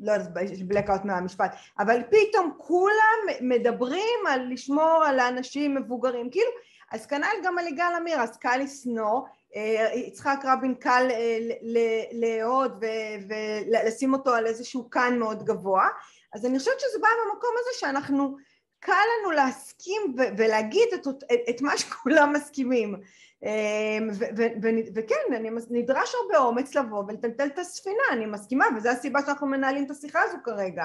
לא 0.00 0.12
יודעת, 0.12 0.50
יש 0.50 0.62
בלקאוט 0.62 1.04
מהמשפט, 1.04 1.54
אבל 1.78 2.00
פתאום 2.10 2.52
כולם 2.58 3.20
מדברים 3.40 4.26
על 4.28 4.52
לשמור 4.52 5.04
על 5.06 5.18
האנשים 5.18 5.74
מבוגרים, 5.74 6.30
כאילו, 6.30 6.50
אז 6.92 7.06
כנ"ל 7.06 7.44
גם 7.44 7.58
על 7.58 7.66
יגאל 7.66 7.94
עמיר, 7.96 8.20
אז 8.20 8.36
קל 8.36 8.60
לשנוא, 8.62 9.20
אה, 9.56 9.90
יצחק 9.94 10.40
רבין 10.44 10.74
קל 10.74 11.06
אה, 11.10 11.38
לאהוד 12.12 12.84
ולשים 13.28 14.12
אותו 14.12 14.34
על 14.34 14.46
איזשהו 14.46 14.90
קאן 14.90 15.18
מאוד 15.18 15.44
גבוה, 15.44 15.88
אז 16.34 16.46
אני 16.46 16.58
חושבת 16.58 16.80
שזה 16.80 16.98
בא 17.00 17.08
מהמקום 17.24 17.50
הזה 17.60 17.80
שאנחנו, 17.80 18.36
קל 18.84 18.92
לנו 19.20 19.30
להסכים 19.30 20.14
ולהגיד 20.36 20.88
את, 20.94 21.06
את 21.50 21.60
מה 21.60 21.78
שכולם 21.78 22.32
מסכימים. 22.32 22.94
אמ, 23.44 24.08
וכן, 24.94 25.34
אני 25.36 25.50
נדרש 25.70 26.14
הרבה 26.14 26.44
אומץ 26.44 26.74
לבוא 26.74 27.04
ולטלטל 27.08 27.46
את 27.46 27.58
הספינה, 27.58 28.02
אני 28.12 28.26
מסכימה, 28.26 28.64
וזו 28.76 28.88
הסיבה 28.88 29.20
שאנחנו 29.26 29.46
מנהלים 29.46 29.84
את 29.84 29.90
השיחה 29.90 30.18
הזו 30.22 30.36
כרגע. 30.44 30.84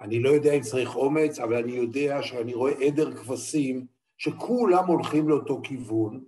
אני 0.00 0.20
לא 0.20 0.28
יודע 0.28 0.52
אם 0.52 0.60
צריך 0.60 0.96
אומץ, 0.96 1.38
אבל 1.38 1.56
אני 1.56 1.72
יודע 1.72 2.22
שאני 2.22 2.54
רואה 2.54 2.72
עדר 2.72 3.14
כבשים 3.16 3.86
שכולם 4.18 4.86
הולכים 4.86 5.28
לאותו 5.28 5.60
כיוון, 5.64 6.20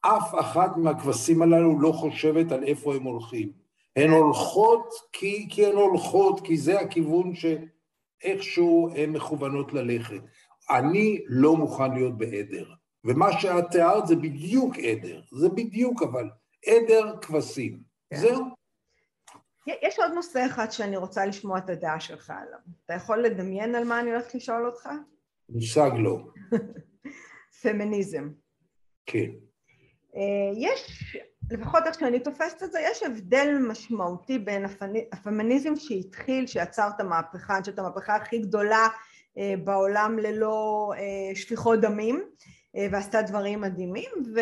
אף 0.00 0.34
אחת 0.40 0.76
מהכבשים 0.76 1.42
הללו 1.42 1.80
לא 1.80 1.92
חושבת 1.92 2.52
על 2.52 2.64
איפה 2.64 2.94
הם 2.94 3.02
הולכים. 3.02 3.52
הן 3.96 4.10
הולכות 4.10 4.88
כי, 5.12 5.46
כי 5.50 5.66
הן 5.66 5.76
הולכות, 5.76 6.40
כי 6.40 6.56
זה 6.56 6.80
הכיוון 6.80 7.32
שאיכשהו 7.34 8.90
הן 8.96 9.10
מכוונות 9.10 9.72
ללכת. 9.72 10.20
אני 10.70 11.20
לא 11.26 11.56
מוכן 11.56 11.94
להיות 11.94 12.18
בעדר. 12.18 12.64
ומה 13.04 13.40
שאת 13.40 13.64
תיארת 13.70 14.06
זה 14.06 14.16
בדיוק 14.16 14.78
עדר, 14.78 15.20
זה 15.32 15.48
בדיוק 15.48 16.02
אבל, 16.02 16.30
עדר 16.66 17.16
כבשים, 17.20 17.82
כן. 18.10 18.16
זהו. 18.16 18.44
יש 19.82 19.98
עוד 19.98 20.12
נושא 20.14 20.46
אחד 20.46 20.70
שאני 20.70 20.96
רוצה 20.96 21.26
לשמוע 21.26 21.58
את 21.58 21.70
הדעה 21.70 22.00
שלך 22.00 22.30
עליו. 22.30 22.58
אתה 22.84 22.94
יכול 22.94 23.18
לדמיין 23.18 23.74
על 23.74 23.84
מה 23.84 24.00
אני 24.00 24.10
הולכת 24.10 24.34
לשאול 24.34 24.66
אותך? 24.66 24.88
מושג 25.48 25.90
לא. 25.98 26.18
פמיניזם. 27.62 28.28
כן. 29.06 29.30
אה, 30.16 30.52
יש, 30.56 31.16
לפחות 31.50 31.82
איך 31.86 31.98
שאני 32.00 32.20
תופסת 32.20 32.62
את 32.62 32.72
זה, 32.72 32.80
יש 32.90 33.02
הבדל 33.02 33.58
משמעותי 33.68 34.38
בין 34.38 34.64
הפמיניזם 35.12 35.76
שהתחיל, 35.76 36.46
שיצר 36.46 36.88
את 36.96 37.00
המהפכה, 37.00 37.54
אני 37.54 37.60
חושבת 37.60 37.78
המהפכה 37.78 38.16
הכי 38.16 38.38
גדולה 38.38 38.88
אה, 39.38 39.54
בעולם 39.64 40.18
ללא 40.18 40.90
אה, 40.96 41.34
שפיכות 41.34 41.80
דמים, 41.80 42.22
ועשתה 42.74 43.22
דברים 43.22 43.60
מדהימים, 43.60 44.10
ו, 44.34 44.40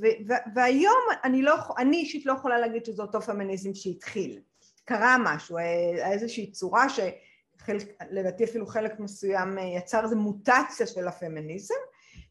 ו, 0.00 0.06
ו, 0.28 0.32
והיום 0.54 1.06
אני, 1.24 1.42
לא, 1.42 1.54
אני 1.78 1.96
אישית 1.96 2.26
לא 2.26 2.32
יכולה 2.32 2.58
להגיד 2.58 2.84
שזה 2.84 3.02
אותו 3.02 3.20
פמיניזם 3.20 3.74
שהתחיל. 3.74 4.40
קרה 4.84 5.16
משהו, 5.24 5.58
איזושהי 6.12 6.50
צורה 6.50 6.86
שלדעתי 6.88 8.44
אפילו 8.44 8.66
חלק 8.66 9.00
מסוים 9.00 9.58
יצר 9.58 10.04
איזו 10.04 10.16
מוטציה 10.16 10.86
של 10.86 11.08
הפמיניזם, 11.08 11.74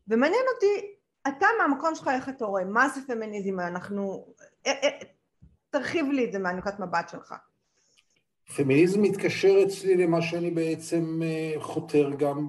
ומעניין 0.07 0.43
אותי 0.55 0.97
אתה 1.28 1.47
מהמקום 1.59 1.95
שלך 1.95 2.07
איך 2.07 2.30
אתה 2.30 2.45
רואה, 2.45 2.65
מה 2.65 2.89
זה 2.89 3.01
פמיניזם, 3.07 3.59
אנחנו, 3.59 4.34
אה, 4.68 4.72
אה, 4.84 4.99
תרחיב 5.70 6.05
לי 6.05 6.26
את 6.26 6.32
זה 6.32 6.39
מהנקודת 6.39 6.80
מבט 6.80 7.09
שלך. 7.09 7.34
פמיניזם 8.56 9.02
מתקשר 9.02 9.64
אצלי 9.66 9.95
למה 9.95 10.22
שאני 10.22 10.52
בעצם 10.52 11.22
אה, 11.24 11.54
חותר 11.60 12.10
גם 12.18 12.48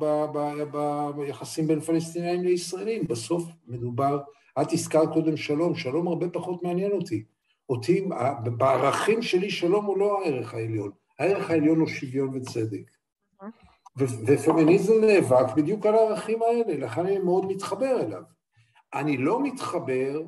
ביחסים 1.16 1.66
בין 1.66 1.80
פלסטינאים 1.80 2.42
לישראלים. 2.42 3.06
בסוף 3.08 3.44
מדובר, 3.66 4.20
את 4.62 4.72
הזכרת 4.72 5.12
קודם 5.12 5.36
שלום, 5.36 5.74
שלום 5.74 6.08
הרבה 6.08 6.28
פחות 6.28 6.62
מעניין 6.62 6.92
אותי. 6.92 7.24
אותי, 7.68 8.08
בערכים 8.44 9.22
שלי 9.22 9.50
שלום 9.50 9.84
הוא 9.84 9.98
לא 9.98 10.22
הערך 10.22 10.54
העליון, 10.54 10.90
הערך 11.18 11.50
העליון 11.50 11.80
הוא 11.80 11.88
שוויון 11.88 12.36
וצדק. 12.36 12.90
ופמיניזם 13.98 14.92
נאבק 15.00 15.54
בדיוק 15.56 15.86
על 15.86 15.94
הערכים 15.94 16.42
האלה, 16.42 16.86
לכן 16.86 17.00
אני 17.00 17.18
מאוד 17.18 17.46
מתחבר 17.46 18.00
אליו. 18.00 18.22
אני 18.94 19.16
לא 19.16 19.42
מתחבר 19.42 20.22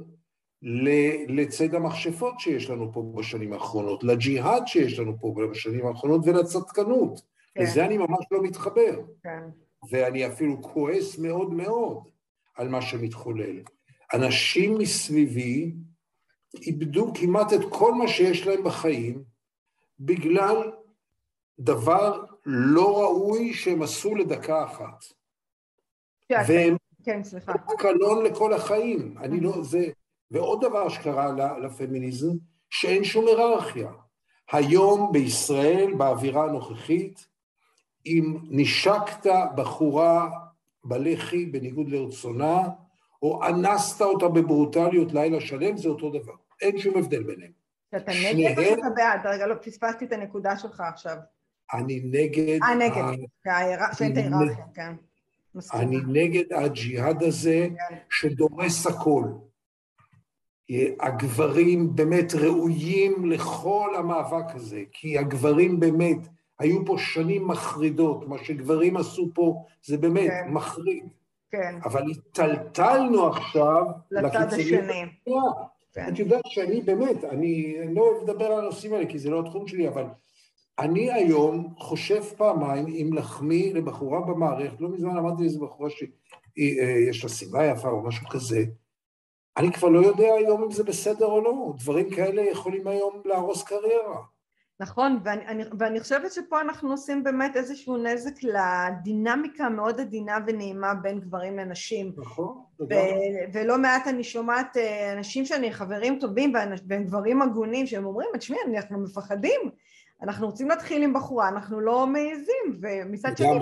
לציד 1.28 1.74
המכשפות 1.74 2.40
שיש 2.40 2.70
לנו 2.70 2.92
פה 2.92 3.12
בשנים 3.16 3.52
האחרונות, 3.52 4.04
לג'יהאד 4.04 4.62
שיש 4.66 4.98
לנו 4.98 5.18
פה 5.20 5.34
בשנים 5.50 5.86
האחרונות 5.86 6.20
ולצדקנות. 6.24 7.20
כן. 7.54 7.62
לזה 7.62 7.84
אני 7.84 7.98
ממש 7.98 8.26
לא 8.30 8.42
מתחבר. 8.42 9.00
כן. 9.22 9.42
ואני 9.90 10.26
אפילו 10.26 10.62
כועס 10.62 11.18
מאוד 11.18 11.52
מאוד 11.54 12.08
על 12.56 12.68
מה 12.68 12.82
שמתחולל. 12.82 13.62
אנשים 14.14 14.78
מסביבי 14.78 15.74
איבדו 16.54 17.12
כמעט 17.14 17.52
את 17.52 17.60
כל 17.70 17.94
מה 17.94 18.08
שיש 18.08 18.46
להם 18.46 18.64
בחיים 18.64 19.24
בגלל 20.00 20.72
דבר 21.58 22.24
לא 22.46 23.02
ראוי 23.02 23.54
שהם 23.54 23.82
עשו 23.82 24.14
לדקה 24.14 24.64
אחת. 24.64 25.04
כן, 26.28 26.42
והם 26.48 26.76
כן, 27.04 27.24
סליחה. 27.24 27.52
קלון 27.78 28.24
לכל 28.24 28.52
החיים. 28.52 29.18
אני 29.18 29.40
לא, 29.40 29.62
זה... 29.62 29.86
ועוד 30.30 30.64
דבר 30.64 30.88
שקרה 30.88 31.58
לפמיניזם, 31.58 32.36
שאין 32.70 33.04
שום 33.04 33.26
היררכיה. 33.26 33.90
היום 34.52 35.12
בישראל, 35.12 35.94
באווירה 35.94 36.44
הנוכחית, 36.44 37.26
אם 38.06 38.38
נשקת 38.50 39.26
בחורה 39.54 40.30
בלחי 40.84 41.46
בניגוד 41.46 41.88
לרצונה, 41.88 42.58
או 43.22 43.46
אנסת 43.48 44.00
אותה 44.00 44.28
בברוטליות 44.28 45.12
לילה 45.12 45.40
שלם, 45.40 45.76
זה 45.76 45.88
אותו 45.88 46.10
דבר. 46.10 46.32
אין 46.60 46.78
שום 46.78 46.98
הבדל 46.98 47.22
ביניהם. 47.22 47.52
אתה 47.96 48.12
נגד 48.34 48.58
או 48.58 48.64
שאתה 48.64 48.90
בעד? 48.96 49.26
רגע, 49.26 49.46
לא, 49.46 49.54
פספסתי 49.54 50.04
את 50.04 50.12
הנקודה 50.12 50.56
שלך 50.56 50.80
עכשיו. 50.80 51.16
אני 51.74 52.00
נגד... 52.04 52.62
אה, 52.62 52.74
נגד. 52.74 53.02
שאין 53.92 54.12
את 54.12 54.16
ההיררכיה, 54.16 54.64
כן. 54.74 54.94
אני 55.72 55.96
נגד 56.06 56.52
הג'יהאד 56.52 57.22
הזה 57.22 57.68
כן. 57.88 57.96
שדורס 58.10 58.86
הכל. 58.86 59.24
הגברים 61.00 61.96
באמת 61.96 62.34
ראויים 62.34 63.30
לכל 63.30 63.90
המאבק 63.98 64.54
הזה, 64.54 64.82
כי 64.92 65.18
הגברים 65.18 65.80
באמת, 65.80 66.18
היו 66.58 66.86
פה 66.86 66.98
שנים 66.98 67.48
מחרידות, 67.48 68.28
מה 68.28 68.36
שגברים 68.44 68.96
עשו 68.96 69.30
פה 69.34 69.64
זה 69.84 69.98
באמת 69.98 70.30
כן. 70.30 70.50
מחריד. 70.50 71.04
כן. 71.50 71.78
אבל 71.84 72.06
היטלטלנו 72.06 73.26
עכשיו 73.26 73.84
לצד 74.10 74.52
השני. 74.52 75.02
כן. 75.92 76.08
את 76.08 76.18
יודעת 76.18 76.46
שאני 76.46 76.80
באמת, 76.80 77.24
אני 77.24 77.76
לא 77.94 78.00
אוהב 78.00 78.22
לדבר 78.22 78.44
על 78.44 78.58
הנושאים 78.58 78.94
האלה 78.94 79.06
כי 79.06 79.18
זה 79.18 79.30
לא 79.30 79.40
התחום 79.40 79.66
שלי, 79.66 79.88
אבל 79.88 80.04
אני 80.78 81.12
היום 81.12 81.74
חושב 81.78 82.22
פעמיים 82.22 82.86
אם 82.86 83.10
לחמיא 83.12 83.74
לבחורה 83.74 84.20
במערכת, 84.20 84.80
לא 84.80 84.88
מזמן 84.88 85.16
אמרתי 85.16 85.42
לאיזו 85.42 85.60
בחורה 85.60 85.90
שיש 85.90 87.22
לה 87.24 87.30
סיבה 87.30 87.66
יפה 87.66 87.88
או 87.88 88.02
משהו 88.02 88.28
כזה, 88.28 88.64
אני 89.60 89.72
כבר 89.72 89.88
לא 89.88 90.06
יודע 90.06 90.34
היום 90.38 90.62
אם 90.62 90.70
זה 90.70 90.84
בסדר 90.84 91.26
או 91.26 91.40
לא, 91.40 91.72
דברים 91.78 92.10
כאלה 92.10 92.42
יכולים 92.42 92.86
היום 92.86 93.22
להרוס 93.24 93.62
קריירה. 93.62 94.22
נכון, 94.80 95.18
ואני, 95.24 95.46
אני, 95.46 95.64
ואני 95.78 96.00
חושבת 96.00 96.32
שפה 96.32 96.60
אנחנו 96.60 96.90
עושים 96.90 97.24
באמת 97.24 97.56
איזשהו 97.56 97.96
נזק 97.96 98.34
לדינמיקה 98.42 99.64
המאוד 99.64 100.00
עדינה 100.00 100.38
ונעימה 100.46 100.94
בין 100.94 101.20
גברים 101.20 101.56
לנשים. 101.56 102.12
נכון, 102.16 102.62
תודה. 102.76 102.96
ולא 103.52 103.78
מעט 103.78 104.06
אני 104.06 104.24
שומעת 104.24 104.76
אה, 104.76 105.12
אנשים 105.12 105.46
שאני 105.46 105.72
חברים 105.72 106.18
טובים 106.18 106.52
והם 106.88 107.04
גברים 107.04 107.42
הגונים 107.42 107.86
שהם 107.86 108.04
אומרים, 108.06 108.28
תשמעי, 108.38 108.58
אנחנו 108.76 108.98
מפחדים. 108.98 109.60
אנחנו 110.22 110.46
רוצים 110.46 110.68
להתחיל 110.68 111.02
עם 111.02 111.12
בחורה, 111.12 111.48
אנחנו 111.48 111.80
לא 111.80 112.06
מעיזים, 112.06 112.80
ומצד 112.80 113.36
שני 113.36 113.58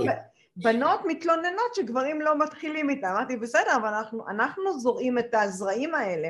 בנות 0.63 1.01
מתלוננות 1.07 1.75
שגברים 1.75 2.21
לא 2.21 2.39
מתחילים 2.39 2.91
איתה, 2.91 3.13
אמרתי 3.13 3.37
בסדר, 3.37 3.77
אבל 3.77 3.89
אנחנו, 3.89 4.29
אנחנו 4.29 4.79
זורעים 4.79 5.19
את 5.19 5.35
הזרעים 5.35 5.95
האלה. 5.95 6.29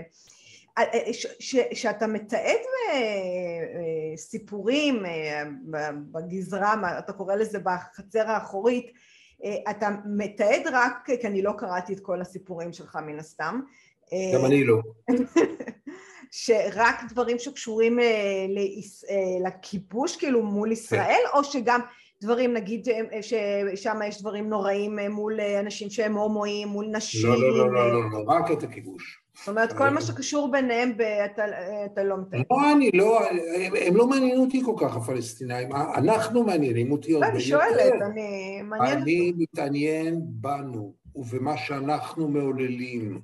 כשאתה 1.70 2.06
מתעד 2.06 2.60
סיפורים 4.16 5.02
בגזרה, 6.12 6.74
אתה 6.98 7.12
קורא 7.12 7.34
לזה 7.34 7.58
בחצר 7.58 8.30
האחורית, 8.30 8.92
אתה 9.70 9.88
מתעד 10.04 10.62
רק, 10.72 11.10
כי 11.20 11.26
אני 11.26 11.42
לא 11.42 11.52
קראתי 11.58 11.92
את 11.92 12.00
כל 12.00 12.20
הסיפורים 12.20 12.72
שלך 12.72 12.98
מן 13.06 13.18
הסתם. 13.18 13.60
גם 14.34 14.44
אני 14.44 14.64
לא. 14.64 14.76
שרק 16.30 17.04
דברים 17.08 17.38
שקשורים 17.38 18.00
אה, 18.00 18.04
אה, 19.10 19.48
לכיבוש 19.48 20.16
כאילו 20.16 20.42
מול 20.42 20.72
ישראל, 20.72 21.22
כן. 21.32 21.38
או 21.38 21.44
שגם 21.44 21.80
דברים 22.22 22.54
נגיד 22.54 22.88
אה, 22.88 23.22
ששם 23.22 24.00
יש 24.08 24.20
דברים 24.20 24.48
נוראים 24.48 24.98
מול 25.10 25.40
אנשים 25.40 25.90
שהם 25.90 26.14
הומואים, 26.14 26.68
מול 26.68 26.86
נשים? 26.92 27.28
לא, 27.28 27.40
לא, 27.40 27.58
לא, 27.58 27.72
לא, 27.72 27.92
לא, 27.92 28.10
לא, 28.12 28.24
רק 28.26 28.50
את 28.50 28.62
הכיבוש. 28.62 29.22
זאת 29.38 29.48
אומרת, 29.48 29.72
כל 29.72 29.90
מה 29.90 30.00
שקשור 30.00 30.50
ביניהם, 30.52 30.92
אתה 31.84 32.04
לא 32.04 32.16
מתאר. 32.16 32.40
לא, 32.50 32.72
אני 32.72 32.90
לא, 32.94 33.20
הם 33.86 33.96
לא 33.96 34.06
מעניינים 34.06 34.40
אותי 34.40 34.62
כל 34.64 34.74
כך, 34.76 34.96
הפלסטינאים. 34.96 35.68
אנחנו 35.72 36.44
מעניינים 36.44 36.92
אותי 36.92 37.12
עוד. 37.12 37.24
אני 37.24 37.40
שואלת, 37.40 38.02
אני 38.02 38.62
מעניין. 38.62 38.98
אני 38.98 39.32
מתעניין 39.36 40.20
בנו 40.24 40.94
ובמה 41.14 41.56
שאנחנו 41.56 42.28
מעוללים. 42.28 43.20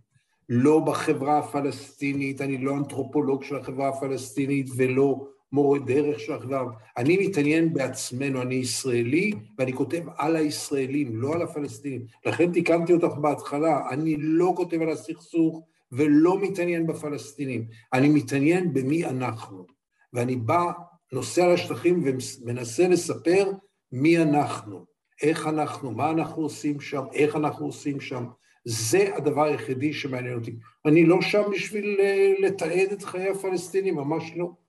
לא 0.49 0.81
בחברה 0.81 1.39
הפלסטינית, 1.39 2.41
אני 2.41 2.59
לא 2.59 2.77
אנתרופולוג 2.77 3.43
של 3.43 3.57
החברה 3.57 3.89
הפלסטינית 3.89 4.67
ולא 4.77 5.27
מורה 5.55 5.79
דרך 5.79 6.17
החברה, 6.29 6.65
אני 6.97 7.27
מתעניין 7.27 7.75
בעצמנו, 7.75 8.43
אני 8.43 8.55
ישראלי, 8.55 9.33
ואני 9.59 9.73
כותב 9.73 10.03
על 10.17 10.37
הישראלים, 10.37 11.17
לא 11.17 11.35
על 11.35 11.43
הפלסטינים. 11.43 12.07
לכן 12.27 12.53
תיקנתי 12.53 12.93
אותך 12.93 13.15
בהתחלה, 13.19 13.91
אני 13.91 14.17
לא 14.19 14.53
כותב 14.57 14.83
על 14.83 14.91
הסכסוך 14.91 15.63
ולא 15.93 16.41
מתעניין 16.41 16.87
בפלסטינים, 16.87 17.67
אני 17.93 18.09
מתעניין 18.09 18.73
במי 18.73 19.05
אנחנו. 19.05 19.67
ואני 20.13 20.37
בא, 20.37 20.73
נוסע 21.13 21.53
לשטחים 21.53 22.05
ומנסה 22.05 22.89
לספר 22.89 23.53
מי 23.93 24.19
אנחנו, 24.19 24.85
איך 25.23 25.47
אנחנו, 25.47 25.91
מה 25.91 26.11
אנחנו 26.11 26.43
עושים 26.43 26.81
שם, 26.81 27.05
איך 27.13 27.37
אנחנו 27.37 27.67
עושים 27.67 28.01
שם. 28.01 28.25
זה 28.65 29.17
הדבר 29.17 29.45
היחידי 29.45 29.93
שמעניין 29.93 30.35
אותי. 30.35 30.57
אני 30.87 31.05
לא 31.07 31.23
שם 31.23 31.43
בשביל 31.53 31.97
אה, 32.01 32.33
לתעד 32.39 32.93
את 32.93 33.03
חיי 33.03 33.29
הפלסטינים, 33.29 33.95
ממש 33.95 34.33
לא. 34.37 34.64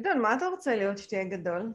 גדעון, 0.00 0.22
מה 0.22 0.34
אתה 0.34 0.46
רוצה 0.46 0.76
להיות 0.76 0.98
שתהיה 0.98 1.24
גדול? 1.24 1.72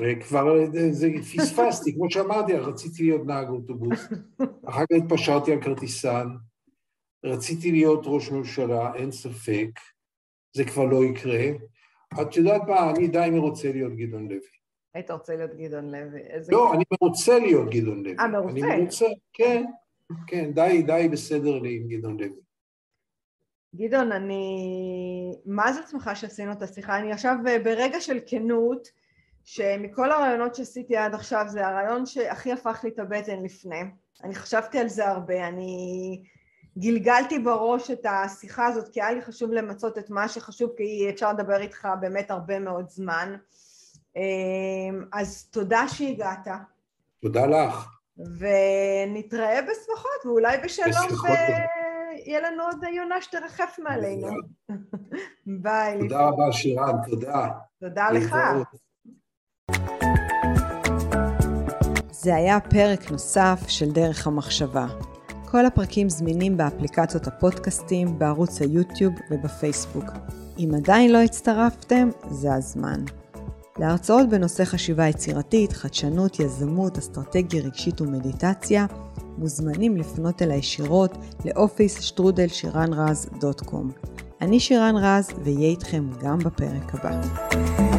אה, 0.00 0.20
כבר 0.20 0.60
אה, 0.60 0.66
זה 0.90 1.08
פספסתי, 1.36 1.94
כמו 1.94 2.10
שאמרתי, 2.10 2.52
רציתי 2.52 3.02
להיות 3.02 3.26
נהג 3.26 3.48
אוטובוס, 3.48 4.08
אחר 4.68 4.82
כך 4.82 4.96
התפשרתי 5.04 5.52
על 5.52 5.62
כרטיסן, 5.62 6.28
רציתי 7.24 7.72
להיות 7.72 8.02
ראש 8.04 8.30
ממשלה, 8.30 8.94
אין 8.94 9.12
ספק, 9.12 9.70
זה 10.52 10.64
כבר 10.64 10.84
לא 10.84 11.04
יקרה. 11.04 11.44
את 12.22 12.36
יודעת 12.36 12.62
מה, 12.68 12.90
אני 12.90 13.08
די 13.08 13.28
מרוצה 13.32 13.72
להיות 13.72 13.92
גדעון 13.96 14.28
לוי. 14.28 14.38
היית 14.94 15.10
רוצה 15.10 15.36
להיות 15.36 15.54
גדעון 15.54 15.94
לוי. 15.94 16.20
לא, 16.48 16.74
אני 16.74 16.84
מרוצה 16.92 17.38
להיות 17.38 17.70
גדעון 17.70 18.02
לוי. 18.02 18.16
אה, 18.18 18.28
מרוצה? 18.28 18.50
אני 18.50 18.62
מרוצה, 18.62 19.06
כן. 19.32 19.64
כן, 20.26 20.52
די, 20.52 20.82
די 20.86 21.08
בסדר 21.12 21.58
לי 21.58 21.76
עם 21.76 21.88
גדעון 21.88 22.16
לוי. 22.20 22.40
גדעון, 23.76 24.12
אני... 24.12 25.36
מה 25.46 25.72
זה 25.72 25.80
שמחה 25.90 26.14
שעשינו 26.14 26.52
את 26.52 26.62
השיחה? 26.62 26.98
אני 26.98 27.12
עכשיו 27.12 27.34
ברגע 27.64 28.00
של 28.00 28.18
כנות, 28.26 28.88
שמכל 29.44 30.12
הרעיונות 30.12 30.54
שעשיתי 30.54 30.96
עד 30.96 31.14
עכשיו 31.14 31.44
זה 31.48 31.66
הרעיון 31.66 32.06
שהכי 32.06 32.52
הפך 32.52 32.80
לי 32.84 32.90
את 32.90 32.98
הבטן 32.98 33.42
לפני. 33.42 33.82
אני 34.24 34.34
חשבתי 34.34 34.78
על 34.78 34.88
זה 34.88 35.08
הרבה, 35.08 35.48
אני 35.48 36.22
גלגלתי 36.78 37.38
בראש 37.38 37.90
את 37.90 38.06
השיחה 38.08 38.66
הזאת 38.66 38.88
כי 38.88 39.02
היה 39.02 39.12
לי 39.12 39.22
חשוב 39.22 39.52
למצות 39.52 39.98
את 39.98 40.10
מה 40.10 40.28
שחשוב 40.28 40.70
כי 40.76 41.10
אפשר 41.10 41.32
לדבר 41.32 41.60
איתך 41.60 41.88
באמת 42.00 42.30
הרבה 42.30 42.58
מאוד 42.58 42.88
זמן. 42.88 43.36
אמ, 44.16 45.04
אז 45.12 45.48
תודה 45.50 45.88
שהגעת. 45.88 46.48
תודה 47.22 47.46
לך. 47.46 47.88
ונתראה 48.16 49.60
בשמחות 49.62 50.26
ואולי 50.26 50.58
בשלום 50.64 51.08
ויהיה 52.14 52.40
לנו 52.40 52.62
עוד 52.62 52.84
יונה 52.96 53.22
שתרחף 53.22 53.76
מעלינו. 53.82 54.28
ביי. 55.46 55.98
תודה 56.00 56.20
רבה 56.28 56.52
שירן, 56.52 56.96
תודה. 57.10 57.48
תודה 57.80 58.10
לך. 58.10 58.36
זה 62.10 62.34
היה 62.34 62.60
פרק 62.60 63.10
נוסף 63.10 63.60
של 63.68 63.90
דרך 63.90 64.26
המחשבה. 64.26 64.86
כל 65.50 65.66
הפרקים 65.66 66.08
זמינים 66.08 66.56
באפליקציות 66.56 67.26
הפודקאסטים, 67.26 68.18
בערוץ 68.18 68.60
היוטיוב 68.60 69.14
ובפייסבוק. 69.30 70.04
אם 70.58 70.70
עדיין 70.76 71.12
לא 71.12 71.18
הצטרפתם, 71.18 72.08
זה 72.30 72.54
הזמן. 72.54 73.04
להרצאות 73.78 74.28
בנושא 74.28 74.64
חשיבה 74.64 75.08
יצירתית, 75.08 75.72
חדשנות, 75.72 76.40
יזמות, 76.40 76.98
אסטרטגיה 76.98 77.62
רגשית 77.62 78.00
ומדיטציה, 78.00 78.86
מוזמנים 79.38 79.96
לפנות 79.96 80.42
אל 80.42 80.50
הישירות 80.50 81.18
לאופיס 81.44 82.00
שטרודל 82.00 82.48
שירן 82.48 82.92
רז 82.92 83.28
דוט 83.40 83.60
קום. 83.60 83.90
אני 84.40 84.60
שירן 84.60 84.94
רז, 84.96 85.30
ואהיה 85.44 85.68
איתכם 85.68 86.04
גם 86.22 86.38
בפרק 86.38 86.94
הבא. 86.94 87.93